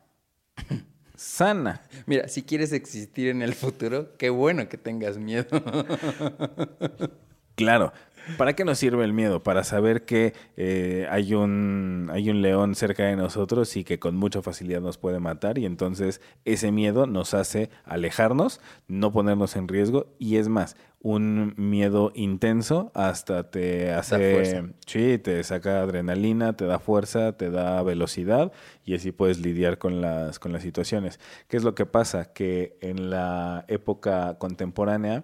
[1.15, 1.81] sana.
[2.07, 5.47] Mira, si quieres existir en el futuro, qué bueno que tengas miedo.
[7.55, 7.93] Claro,
[8.37, 9.41] ¿Para qué nos sirve el miedo?
[9.41, 14.15] Para saber que eh, hay, un, hay un león cerca de nosotros y que con
[14.15, 19.67] mucha facilidad nos puede matar y entonces ese miedo nos hace alejarnos, no ponernos en
[19.67, 26.65] riesgo y es más, un miedo intenso hasta te hace, sí, te saca adrenalina, te
[26.65, 28.51] da fuerza, te da velocidad
[28.85, 31.19] y así puedes lidiar con las, con las situaciones.
[31.47, 32.33] ¿Qué es lo que pasa?
[32.33, 35.23] Que en la época contemporánea,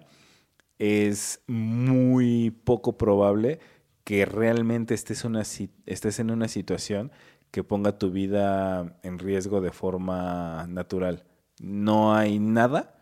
[0.78, 3.60] es muy poco probable
[4.04, 7.12] que realmente estés, una, estés en una situación
[7.50, 11.24] que ponga tu vida en riesgo de forma natural.
[11.60, 12.98] No hay nada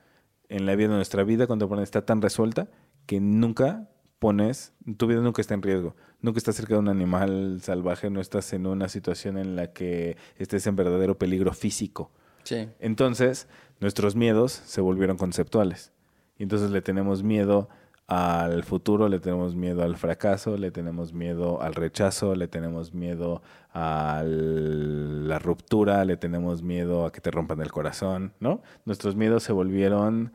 [0.48, 2.68] en la vida, de nuestra vida contemporánea está tan resuelta
[3.06, 5.94] que nunca pones, tu vida nunca está en riesgo.
[6.20, 10.16] Nunca estás cerca de un animal salvaje, no estás en una situación en la que
[10.38, 12.10] estés en verdadero peligro físico.
[12.42, 12.68] Sí.
[12.78, 13.48] Entonces,
[13.80, 15.92] nuestros miedos se volvieron conceptuales.
[16.38, 17.68] Y entonces le tenemos miedo
[18.06, 23.42] al futuro, le tenemos miedo al fracaso, le tenemos miedo al rechazo, le tenemos miedo
[23.72, 28.62] a la ruptura, le tenemos miedo a que te rompan el corazón, ¿no?
[28.84, 30.32] Nuestros miedos se volvieron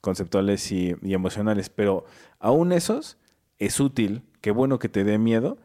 [0.00, 2.04] conceptuales y, y emocionales, pero
[2.40, 3.16] aún esos
[3.58, 5.58] es útil, qué bueno que te dé miedo,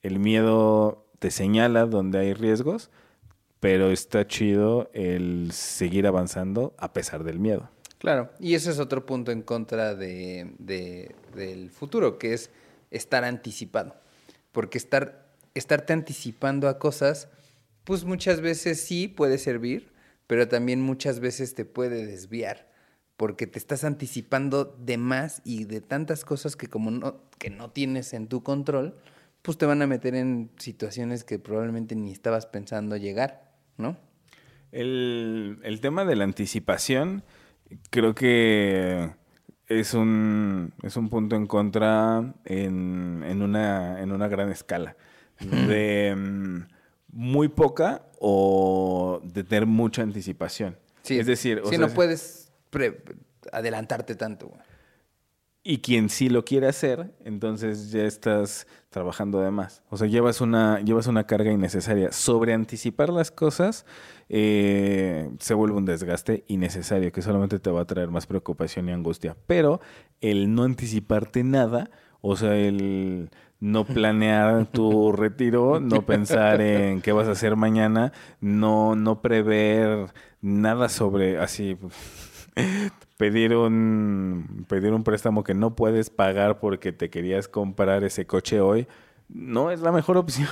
[0.00, 2.90] el miedo te señala donde hay riesgos,
[3.60, 7.68] pero está chido el seguir avanzando a pesar del miedo.
[8.00, 12.50] Claro, y ese es otro punto en contra de, del futuro, que es
[12.90, 13.94] estar anticipado.
[14.52, 17.28] Porque estar, estarte anticipando a cosas,
[17.84, 19.92] pues muchas veces sí puede servir,
[20.26, 22.70] pero también muchas veces te puede desviar,
[23.18, 27.70] porque te estás anticipando de más y de tantas cosas que como no, que no
[27.70, 28.96] tienes en tu control,
[29.42, 33.98] pues te van a meter en situaciones que probablemente ni estabas pensando llegar, ¿no?
[34.72, 37.24] El, el tema de la anticipación
[37.90, 39.10] creo que
[39.66, 44.96] es un, es un punto en contra en, en, una, en una gran escala.
[45.40, 46.62] De mm,
[47.12, 50.76] muy poca o de tener mucha anticipación.
[51.02, 52.52] Sí, es decir, si no puedes
[53.52, 54.52] adelantarte tanto.
[55.62, 59.82] Y quien sí lo quiere hacer, entonces ya estás trabajando de más.
[59.90, 62.12] O sea, llevas una, llevas una carga innecesaria.
[62.12, 63.84] Sobre anticipar las cosas
[64.30, 68.92] eh, se vuelve un desgaste innecesario que solamente te va a traer más preocupación y
[68.92, 69.36] angustia.
[69.46, 69.82] Pero
[70.22, 71.90] el no anticiparte nada,
[72.22, 73.28] o sea, el
[73.60, 80.06] no planear tu retiro, no pensar en qué vas a hacer mañana, no, no prever
[80.40, 81.76] nada sobre así
[83.20, 88.62] pedir un, pedir un préstamo que no puedes pagar porque te querías comprar ese coche
[88.62, 88.86] hoy,
[89.28, 90.48] no es la mejor opción.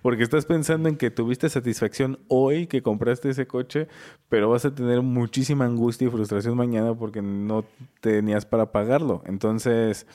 [0.00, 3.88] porque estás pensando en que tuviste satisfacción hoy que compraste ese coche,
[4.28, 7.64] pero vas a tener muchísima angustia y frustración mañana porque no
[8.00, 9.24] tenías para pagarlo.
[9.26, 10.06] Entonces,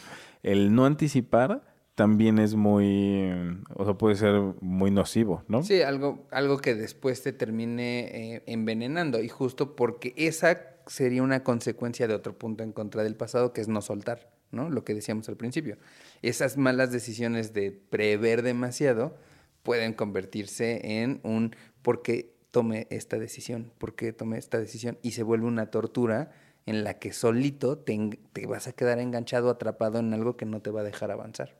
[0.42, 1.64] el no anticipar
[1.96, 3.30] también es muy,
[3.76, 5.64] o sea, puede ser muy nocivo, ¿no?
[5.64, 11.44] Sí, algo, algo que después te termine eh, envenenando y justo porque esa sería una
[11.44, 14.70] consecuencia de otro punto en contra del pasado, que es no soltar, ¿no?
[14.70, 15.78] Lo que decíamos al principio.
[16.22, 19.16] Esas malas decisiones de prever demasiado
[19.64, 23.72] pueden convertirse en un ¿por qué tomé esta decisión?
[23.78, 24.98] ¿Por qué tomé esta decisión?
[25.02, 26.32] Y se vuelve una tortura
[26.66, 30.62] en la que solito te, te vas a quedar enganchado, atrapado en algo que no
[30.62, 31.56] te va a dejar avanzar.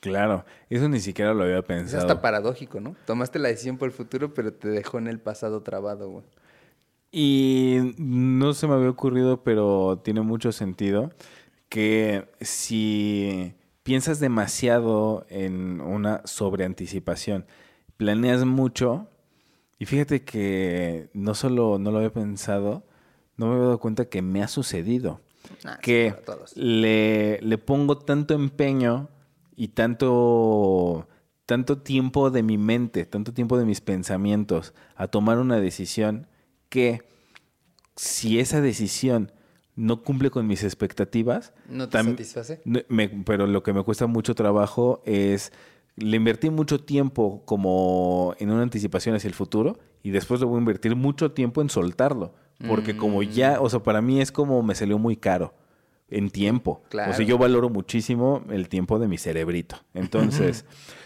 [0.00, 1.98] Claro, eso ni siquiera lo había pensado.
[1.98, 2.94] Es hasta paradójico, ¿no?
[3.04, 6.24] Tomaste la decisión por el futuro, pero te dejó en el pasado trabado, güey.
[7.10, 11.10] Y no se me había ocurrido, pero tiene mucho sentido
[11.68, 17.46] que si piensas demasiado en una sobreanticipación,
[17.96, 19.08] planeas mucho,
[19.78, 22.84] y fíjate que no solo no lo había pensado,
[23.36, 25.20] no me había dado cuenta que me ha sucedido.
[25.64, 26.14] Ah, que
[26.56, 29.08] le, le pongo tanto empeño
[29.56, 31.08] y tanto,
[31.46, 36.26] tanto tiempo de mi mente, tanto tiempo de mis pensamientos a tomar una decisión
[36.68, 37.02] que
[37.96, 39.32] si esa decisión
[39.74, 41.52] no cumple con mis expectativas.
[41.68, 42.60] ¿No te satisface?
[43.24, 45.52] pero lo que me cuesta mucho trabajo es.
[45.94, 50.56] Le invertí mucho tiempo como en una anticipación hacia el futuro y después le voy
[50.56, 52.34] a invertir mucho tiempo en soltarlo.
[52.68, 55.54] Porque como ya, o sea, para mí es como me salió muy caro
[56.10, 56.82] en tiempo.
[56.92, 59.76] O sea, yo valoro muchísimo el tiempo de mi cerebrito.
[59.94, 60.64] Entonces,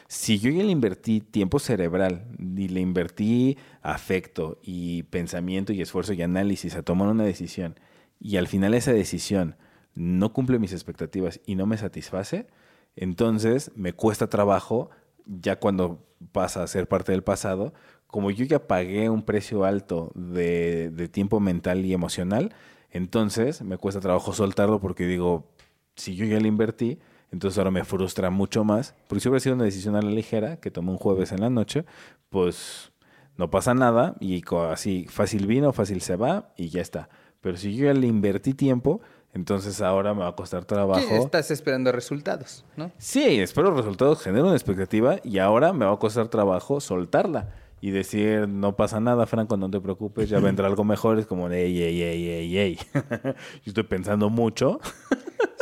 [0.09, 6.13] si yo ya le invertí tiempo cerebral y le invertí afecto y pensamiento y esfuerzo
[6.13, 7.79] y análisis a tomar una decisión
[8.21, 9.57] y al final esa decisión
[9.95, 12.47] no cumple mis expectativas y no me satisface,
[12.95, 14.91] entonces me cuesta trabajo
[15.27, 17.75] ya cuando pasa a ser parte del pasado,
[18.07, 22.55] como yo ya pagué un precio alto de, de tiempo mental y emocional,
[22.93, 25.45] entonces me cuesta trabajo soltarlo porque digo,
[25.97, 26.99] si yo ya le invertí,
[27.31, 28.95] entonces ahora me frustra mucho más.
[29.09, 31.49] Porque si hubiera sido una decisión a la ligera, que tomé un jueves en la
[31.49, 31.87] noche,
[32.29, 32.93] pues
[33.37, 37.09] no pasa nada y así fácil vino, fácil se va y ya está.
[37.41, 39.01] Pero si yo ya le invertí tiempo,
[39.33, 41.15] entonces ahora me va a costar trabajo.
[41.15, 42.93] Estás esperando resultados, ¿no?
[42.99, 47.49] Sí, espero resultados, genero una expectativa y ahora me va a costar trabajo soltarla
[47.83, 51.19] y decir, no pasa nada, Franco, no te preocupes, ya vendrá algo mejor.
[51.19, 52.79] Es como, ey, ey, ey, ey, ey.
[52.95, 53.35] yo
[53.67, 54.79] estoy pensando mucho.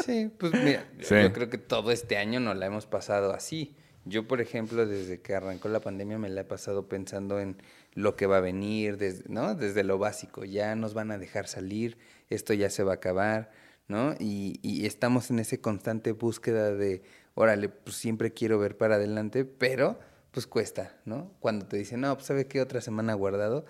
[0.04, 3.74] sí, pues mira, yo creo que todo este año nos la hemos pasado así.
[4.04, 7.56] Yo, por ejemplo, desde que arrancó la pandemia me la he pasado pensando en
[7.94, 9.54] lo que va a venir, desde, ¿no?
[9.54, 11.96] Desde lo básico, ya nos van a dejar salir,
[12.28, 13.50] esto ya se va a acabar,
[13.88, 14.14] ¿no?
[14.20, 17.02] Y, y estamos en esa constante búsqueda de,
[17.32, 19.98] órale, pues siempre quiero ver para adelante, pero
[20.30, 21.32] pues cuesta, ¿no?
[21.40, 23.64] Cuando te dicen, no, pues ¿sabe qué otra semana guardado?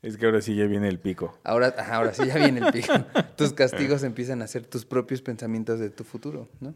[0.00, 1.38] Es que ahora sí ya viene el pico.
[1.42, 2.92] Ahora, ahora sí ya viene el pico.
[3.36, 6.74] tus castigos empiezan a ser tus propios pensamientos de tu futuro, ¿no?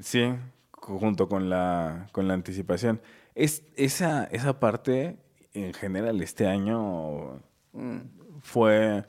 [0.00, 0.32] Sí,
[0.72, 3.00] junto con la, con la anticipación.
[3.34, 5.16] Es, esa, esa parte,
[5.54, 7.40] en general, este año
[7.72, 7.98] mm.
[8.42, 9.04] fue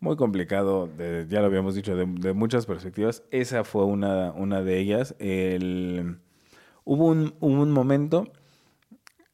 [0.00, 0.90] muy complicado,
[1.28, 3.22] ya lo habíamos dicho, de, de, muchas perspectivas.
[3.30, 5.14] Esa fue una, una de ellas.
[5.18, 6.18] El
[6.88, 8.32] Hubo un, un momento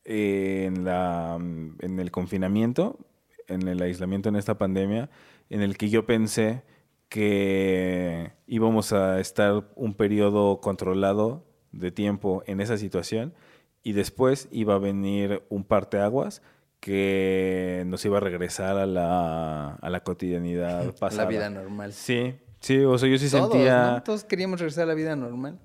[0.06, 2.98] en, la, en el confinamiento,
[3.46, 5.10] en el aislamiento en esta pandemia,
[5.50, 6.62] en el que yo pensé
[7.10, 13.34] que íbamos a estar un periodo controlado de tiempo en esa situación
[13.82, 16.40] y después iba a venir un parteaguas
[16.80, 21.24] que nos iba a regresar a la, a la cotidianidad pasada.
[21.24, 21.92] La vida normal.
[21.92, 24.02] Sí, sí, o sea, yo sí sentía...
[24.06, 25.60] Todos queríamos regresar a la vida normal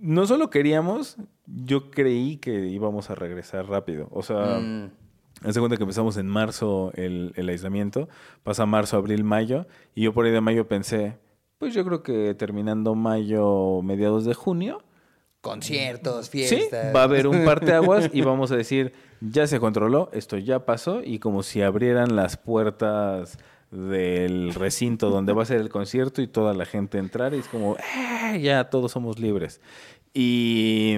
[0.00, 4.08] no solo queríamos, yo creí que íbamos a regresar rápido.
[4.10, 4.90] O sea, mm.
[5.44, 8.08] hace cuenta que empezamos en marzo el, aislamiento,
[8.42, 11.18] pasa marzo, abril, mayo, y yo por ahí de mayo pensé,
[11.58, 14.82] pues yo creo que terminando mayo, mediados de junio.
[15.40, 16.58] Conciertos, fiestas.
[16.60, 20.64] Sí, va a haber un parteaguas y vamos a decir, ya se controló, esto ya
[20.64, 23.38] pasó, y como si abrieran las puertas
[23.70, 27.48] del recinto donde va a ser el concierto y toda la gente entrar y es
[27.48, 29.60] como, eh, ya todos somos libres.
[30.14, 30.96] Y,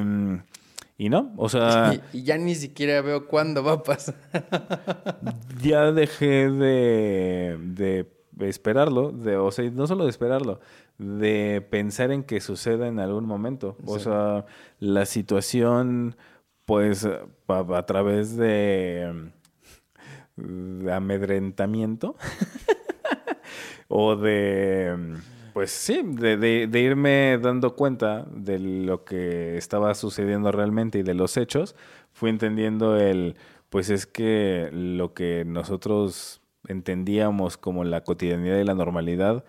[0.96, 1.92] y no, o sea...
[2.12, 4.14] Y, ya ni siquiera veo cuándo va a pasar.
[5.62, 10.60] ya dejé de, de esperarlo, de, o sea, no solo de esperarlo,
[10.98, 13.76] de pensar en que suceda en algún momento.
[13.84, 14.46] O sea,
[14.78, 16.16] la situación,
[16.66, 17.06] pues,
[17.48, 19.39] a través de de
[20.90, 22.16] amedrentamiento
[23.88, 24.96] o de,
[25.52, 31.36] pues sí, de, irme dando cuenta de lo que estaba sucediendo realmente y de los
[31.36, 31.74] hechos,
[32.12, 33.36] fui entendiendo el,
[33.68, 39.44] pues es que lo que nosotros entendíamos como la cotidianidad y la normalidad,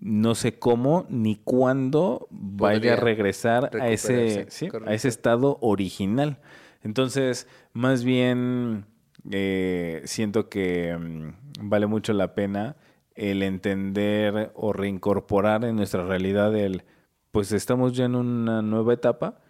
[0.00, 4.46] no sé cómo ni cuándo vaya a regresar a ese,
[4.86, 6.38] a ese estado original.
[6.82, 8.86] Entonces, más bien
[9.30, 12.76] eh, siento que mm, vale mucho la pena
[13.14, 16.84] el entender o reincorporar en nuestra realidad el,
[17.30, 19.40] pues estamos ya en una nueva etapa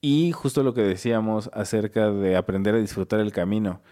[0.00, 3.82] y justo lo que decíamos acerca de aprender a disfrutar el camino.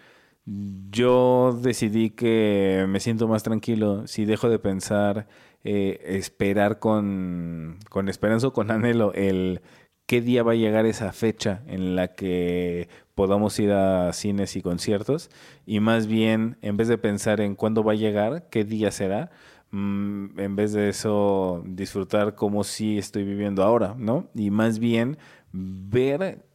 [0.45, 5.27] Yo decidí que me siento más tranquilo si dejo de pensar,
[5.63, 9.61] eh, esperar con, con esperanza o con anhelo el
[10.07, 14.61] qué día va a llegar esa fecha en la que podamos ir a cines y
[14.61, 15.29] conciertos
[15.65, 19.31] y más bien, en vez de pensar en cuándo va a llegar, qué día será,
[19.71, 24.29] mm, en vez de eso, disfrutar como si estoy viviendo ahora, ¿no?
[24.35, 25.17] Y más bien
[25.51, 26.45] ver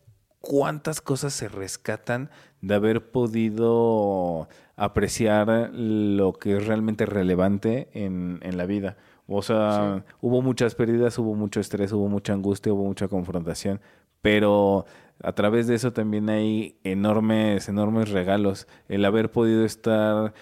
[0.40, 2.30] cuántas cosas se rescatan
[2.60, 8.96] de haber podido apreciar lo que es realmente relevante en, en la vida.
[9.26, 13.80] O sea, hubo muchas pérdidas, hubo mucho estrés, hubo mucha angustia, hubo mucha confrontación,
[14.22, 14.86] pero
[15.22, 18.66] a través de eso también hay enormes, enormes regalos.
[18.88, 20.34] El haber podido estar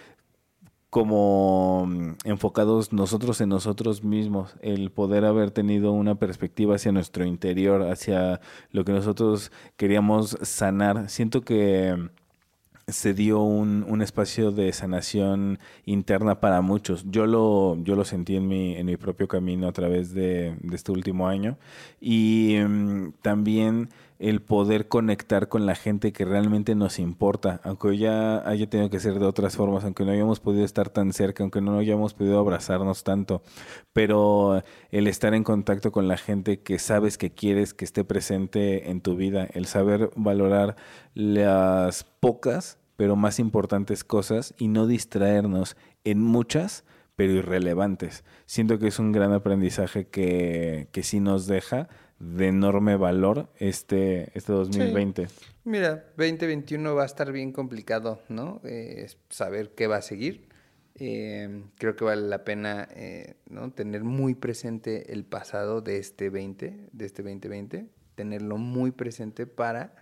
[0.90, 7.24] como mm, enfocados nosotros en nosotros mismos, el poder haber tenido una perspectiva hacia nuestro
[7.24, 11.10] interior, hacia lo que nosotros queríamos sanar.
[11.10, 12.10] Siento que
[12.86, 17.04] se dio un, un, espacio de sanación interna para muchos.
[17.10, 20.76] Yo lo, yo lo sentí en mi, en mi propio camino a través de, de
[20.76, 21.58] este último año.
[22.00, 23.88] Y mm, también
[24.18, 29.00] el poder conectar con la gente que realmente nos importa, aunque ya haya tenido que
[29.00, 32.38] ser de otras formas, aunque no hayamos podido estar tan cerca, aunque no hayamos podido
[32.38, 33.42] abrazarnos tanto,
[33.92, 38.90] pero el estar en contacto con la gente que sabes que quieres que esté presente
[38.90, 40.76] en tu vida, el saber valorar
[41.14, 46.84] las pocas pero más importantes cosas y no distraernos en muchas
[47.16, 48.24] pero irrelevantes.
[48.46, 51.88] Siento que es un gran aprendizaje que, que sí nos deja
[52.32, 55.28] de enorme valor este, este 2020.
[55.64, 58.60] Mira, 2021 va a estar bien complicado, ¿no?
[58.64, 60.48] Eh, saber qué va a seguir.
[60.96, 63.72] Eh, creo que vale la pena eh, ¿no?
[63.72, 69.96] tener muy presente el pasado de este 20, de este 2020, tenerlo muy presente para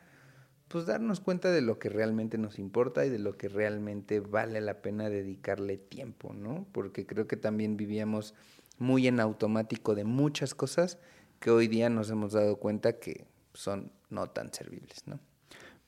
[0.68, 4.60] pues darnos cuenta de lo que realmente nos importa y de lo que realmente vale
[4.60, 6.66] la pena dedicarle tiempo, ¿no?
[6.72, 8.34] Porque creo que también vivíamos
[8.78, 10.98] muy en automático de muchas cosas
[11.42, 15.18] que hoy día nos hemos dado cuenta que son no tan servibles, ¿no?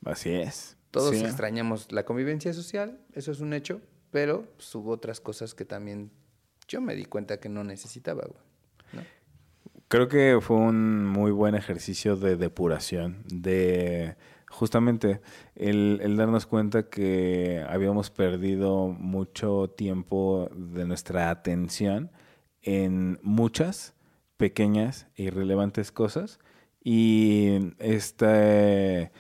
[0.05, 0.77] Así es.
[0.91, 3.81] Todos extrañamos la convivencia social, eso es un hecho,
[4.11, 6.11] pero pues, hubo otras cosas que también
[6.67, 8.25] yo me di cuenta que no necesitaba,
[9.89, 14.17] Creo que fue un muy buen ejercicio de depuración, de
[14.49, 15.21] justamente
[15.55, 22.11] el, el, darnos cuenta que habíamos perdido mucho tiempo de nuestra atención
[22.63, 23.95] en muchas
[24.37, 26.39] pequeñas e irrelevantes cosas
[26.83, 29.11] y este,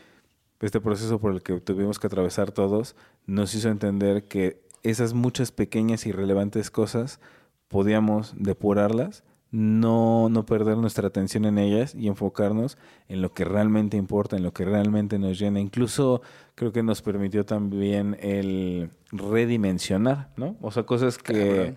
[0.60, 2.96] este proceso por el que tuvimos que atravesar todos
[3.26, 7.20] nos hizo entender que esas muchas pequeñas e irrelevantes cosas
[7.68, 12.76] podíamos depurarlas, no, no perder nuestra atención en ellas y enfocarnos
[13.08, 15.60] en lo que realmente importa, en lo que realmente nos llena.
[15.60, 16.22] Incluso
[16.54, 20.56] creo que nos permitió también el redimensionar, ¿no?
[20.60, 21.76] O sea, cosas que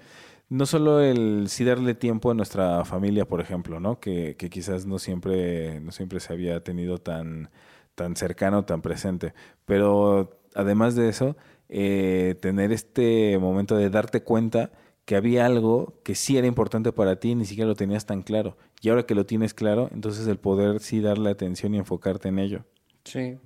[0.50, 4.00] no solo el sí darle tiempo a nuestra familia, por ejemplo, ¿no?
[4.00, 7.50] Que, que quizás no siempre, no siempre se había tenido tan,
[7.96, 9.34] tan cercano, tan presente.
[9.66, 11.36] Pero además de eso,
[11.70, 14.72] eh, tener este momento de darte cuenta
[15.06, 18.24] que había algo que sí era importante para ti y ni siquiera lo tenías tan
[18.24, 18.58] claro.
[18.82, 22.40] Y ahora que lo tienes claro, entonces el poder sí darle atención y enfocarte en
[22.40, 22.66] ello.
[23.04, 23.38] Sí.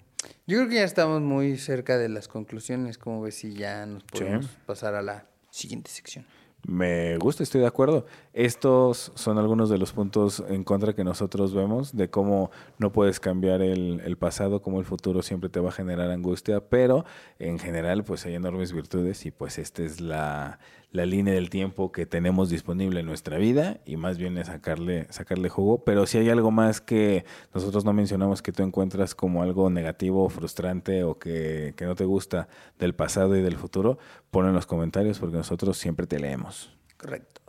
[0.45, 4.03] Yo creo que ya estamos muy cerca de las conclusiones, como ves si ya nos
[4.03, 6.25] podemos pasar a la siguiente sección.
[6.67, 8.05] Me gusta, estoy de acuerdo.
[8.33, 13.19] Estos son algunos de los puntos en contra que nosotros vemos de cómo no puedes
[13.19, 17.03] cambiar el, el, pasado, cómo el futuro siempre te va a generar angustia, pero
[17.39, 20.59] en general pues hay enormes virtudes y pues esta es la,
[20.91, 25.07] la línea del tiempo que tenemos disponible en nuestra vida y más bien es sacarle,
[25.09, 25.83] sacarle jugo.
[25.85, 30.27] Pero si hay algo más que nosotros no mencionamos que tú encuentras como algo negativo,
[30.29, 33.99] frustrante o que, que no te gusta del pasado y del futuro,
[34.31, 36.75] pon en los comentarios porque nosotros siempre te leemos.
[36.97, 37.41] Correcto.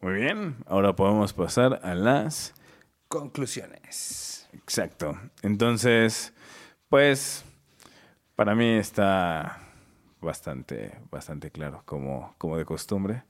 [0.00, 2.54] Muy bien, ahora podemos pasar a las
[3.08, 4.48] conclusiones.
[4.54, 5.18] Exacto.
[5.42, 6.32] Entonces,
[6.88, 7.44] pues,
[8.34, 9.59] para mí está
[10.20, 13.24] bastante, bastante claro, como, como de costumbre.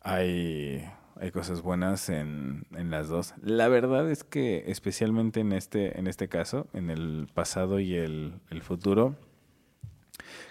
[0.00, 0.84] Hay,
[1.16, 3.34] hay cosas buenas en, en, las dos.
[3.42, 8.34] La verdad es que especialmente en este, en este caso, en el pasado y el,
[8.50, 9.16] el futuro,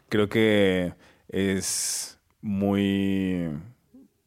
[0.09, 0.93] creo que
[1.27, 3.49] es muy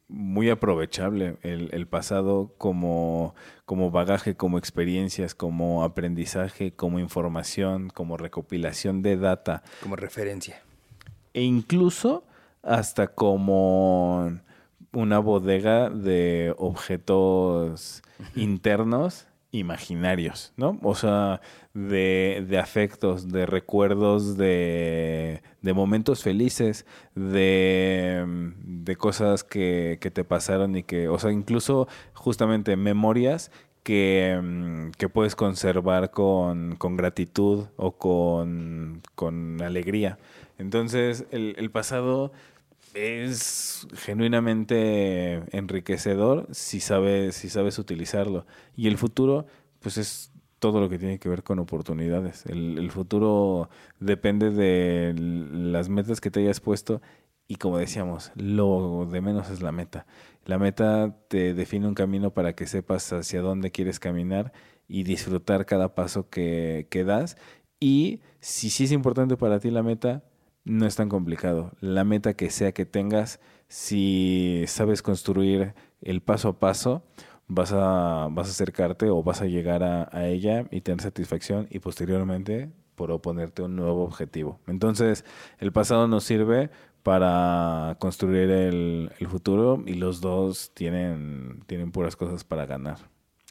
[0.07, 3.33] muy aprovechable el, el pasado como,
[3.65, 9.63] como, bagaje, como experiencias, como aprendizaje, como información, como recopilación de data.
[9.81, 10.64] Como referencia
[11.35, 12.23] e incluso
[12.63, 14.39] hasta como
[14.93, 18.01] una bodega de objetos
[18.35, 20.79] internos imaginarios, ¿no?
[20.81, 21.41] O sea,
[21.73, 26.85] de, de afectos, de recuerdos, de, de momentos felices,
[27.15, 28.25] de,
[28.63, 33.51] de cosas que, que, te pasaron y que, o sea, incluso justamente memorias
[33.85, 40.17] que, que puedes conservar con, con gratitud o con, con, alegría.
[40.57, 42.31] Entonces, el, pasado
[42.93, 48.45] es genuinamente enriquecedor si sabes, si sabes utilizarlo.
[48.75, 49.45] Y el futuro,
[49.79, 52.45] pues es todo lo que tiene que ver con oportunidades.
[52.45, 53.69] El, futuro
[53.99, 57.01] depende de las metas que te hayas puesto
[57.47, 60.07] y como decíamos, lo de menos es la meta.
[60.45, 64.53] La meta te define un camino para que sepas hacia dónde quieres caminar
[64.87, 67.37] y disfrutar cada paso que, que das.
[67.79, 70.23] Y si sí es importante para ti la meta,
[70.65, 71.71] no es tan complicado.
[71.79, 77.03] La meta que sea que tengas, si sabes construir el paso a paso,
[77.47, 81.79] vas a, vas a acercarte o vas a llegar a, ella y tener satisfacción y
[81.79, 84.59] posteriormente por oponerte un nuevo objetivo.
[84.67, 85.23] Entonces,
[85.59, 86.69] el pasado nos sirve
[87.03, 92.97] para construir el, el futuro y los dos tienen, tienen puras cosas para ganar.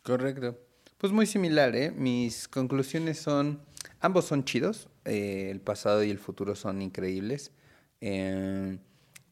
[0.02, 0.58] Correcto.
[0.98, 1.92] Pues muy similar, ¿eh?
[1.92, 3.60] Mis conclusiones son,
[4.00, 7.52] ambos son chidos, eh, el pasado y el futuro son increíbles,
[8.00, 8.78] eh,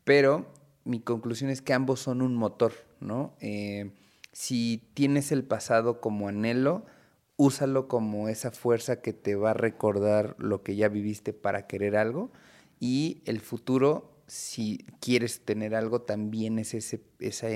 [0.05, 0.53] pero
[0.85, 3.35] mi conclusión es que ambos son un motor, ¿no?
[3.41, 3.93] Eh,
[4.33, 6.85] si tienes el pasado como anhelo,
[7.37, 11.97] úsalo como esa fuerza que te va a recordar lo que ya viviste para querer
[11.97, 12.31] algo
[12.81, 17.49] y el futuro, si quieres tener algo, también es ese, esa,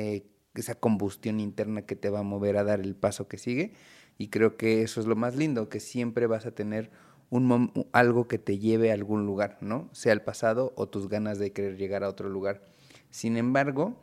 [0.55, 3.73] esa combustión interna que te va a mover a dar el paso que sigue
[4.19, 6.91] y creo que eso es lo más lindo, que siempre vas a tener
[7.31, 9.89] un algo que te lleve a algún lugar, ¿no?
[9.93, 12.62] Sea el pasado o tus ganas de querer llegar a otro lugar.
[13.11, 13.97] Sin embargo,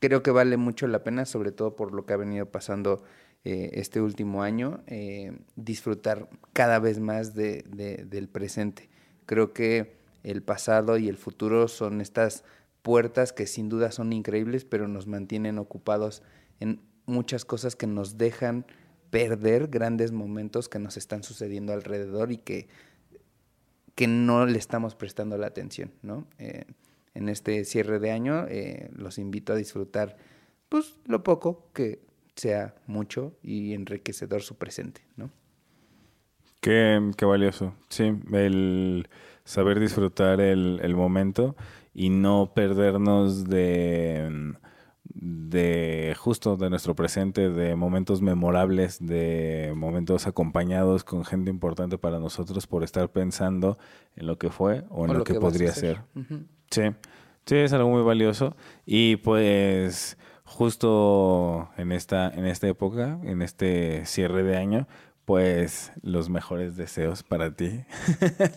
[0.00, 3.02] creo que vale mucho la pena, sobre todo por lo que ha venido pasando
[3.44, 7.62] eh, este último año, eh, disfrutar cada vez más de,
[8.06, 8.90] del presente.
[9.26, 12.44] Creo que el pasado y el futuro son estas
[12.82, 16.22] puertas que sin duda son increíbles, pero nos mantienen ocupados
[16.60, 18.66] en muchas cosas que nos dejan
[19.10, 22.68] perder grandes momentos que nos están sucediendo alrededor y que,
[23.94, 26.26] que no le estamos prestando la atención, ¿no?
[26.38, 26.64] Eh,
[27.14, 30.16] en este cierre de año eh, los invito a disfrutar
[30.68, 32.00] pues lo poco que
[32.36, 35.30] sea mucho y enriquecedor su presente, ¿no?
[36.60, 39.08] Qué, qué valioso, sí, el
[39.44, 41.56] saber disfrutar el, el momento
[41.94, 44.54] y no perdernos de
[45.14, 52.18] de justo de nuestro presente, de momentos memorables, de momentos acompañados con gente importante para
[52.18, 53.78] nosotros por estar pensando
[54.16, 56.02] en lo que fue o en lo, que, podría ser.
[56.70, 56.82] Sí,
[57.46, 64.04] sí, es algo muy valioso y pues justo en esta, en esta época, en este
[64.06, 64.86] cierre de año,
[65.24, 67.84] pues los mejores deseos para ti.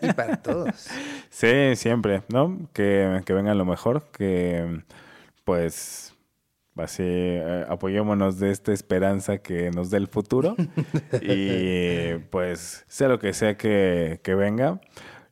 [0.01, 0.87] Y para todos.
[1.29, 2.69] sí, siempre, ¿no?
[2.71, 4.83] Que, que venga lo mejor, que
[5.43, 6.10] pues
[6.81, 10.55] Así, eh, apoyémonos de esta esperanza que nos dé el futuro.
[11.21, 14.81] y pues, sea lo que sea que, venga,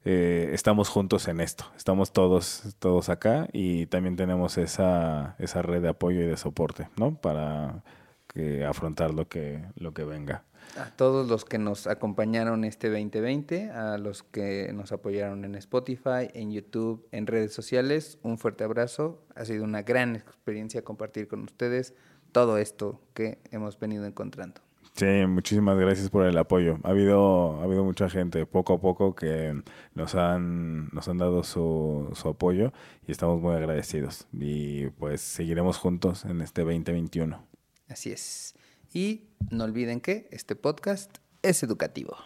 [0.06, 1.66] eh, estamos juntos en esto.
[1.76, 6.90] Estamos todos, todos acá y también tenemos esa, esa red de apoyo y de soporte,
[6.98, 7.16] ¿no?
[7.16, 7.84] Para
[8.28, 10.44] que afrontar lo que, lo que venga
[10.78, 16.30] a todos los que nos acompañaron este 2020, a los que nos apoyaron en Spotify,
[16.34, 19.26] en YouTube, en redes sociales, un fuerte abrazo.
[19.36, 21.94] Ha sido una gran experiencia compartir con ustedes
[22.32, 24.62] todo esto que hemos venido encontrando.
[24.96, 26.78] Sí, muchísimas gracias por el apoyo.
[26.84, 29.62] Ha habido, ha habido mucha gente poco a poco que
[29.94, 32.74] nos han, nos han dado su, su apoyo
[33.08, 34.28] y estamos muy agradecidos.
[34.34, 37.42] Y pues seguiremos juntos en este 2021.
[37.88, 38.56] Así es.
[38.94, 42.18] Y no olviden que este podcast es educativo.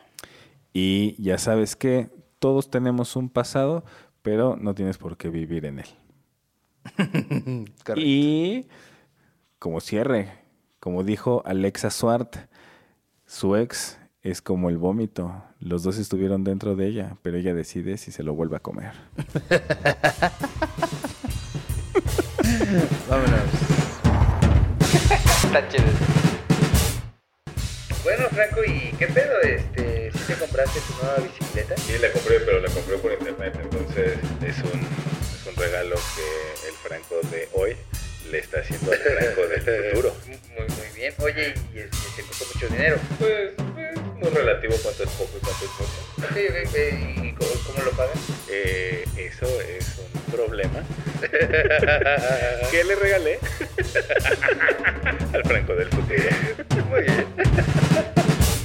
[0.72, 2.10] Y ya sabes que
[2.40, 3.84] todos tenemos un pasado,
[4.22, 5.88] pero no tienes por qué vivir en él.
[7.96, 8.68] y
[9.60, 10.32] como cierre,
[10.80, 12.36] como dijo Alexa Swart,
[13.26, 15.44] su ex es como el vómito.
[15.60, 18.94] Los dos estuvieron dentro de ella, pero ella decide si se lo vuelve a comer.
[23.10, 23.44] Vámonos.
[25.44, 25.68] Está
[28.04, 29.40] bueno, Franco, ¿y qué pedo?
[29.42, 31.76] Este, ¿Sí te compraste tu nueva bicicleta?
[31.78, 33.54] Sí, la compré, pero la compré por internet.
[33.62, 37.76] Entonces es un, es un regalo que el Franco de hoy
[38.30, 39.62] le está haciendo al Franco del
[39.92, 40.16] futuro.
[40.28, 41.14] Muy, muy bien.
[41.20, 42.98] Oye, ¿y este, te costó mucho dinero?
[43.20, 43.73] Pues, pues
[44.32, 46.30] relativo cuánto es poco y cuánto es mucho.
[46.30, 47.30] Okay, okay, okay.
[47.30, 48.18] ¿Y cómo, lo pagan?
[48.50, 50.84] Eh, eso es un problema.
[52.72, 53.40] ¿Qué le regalé?
[55.34, 56.86] Al Franco del futuro.
[56.90, 57.28] Muy bien.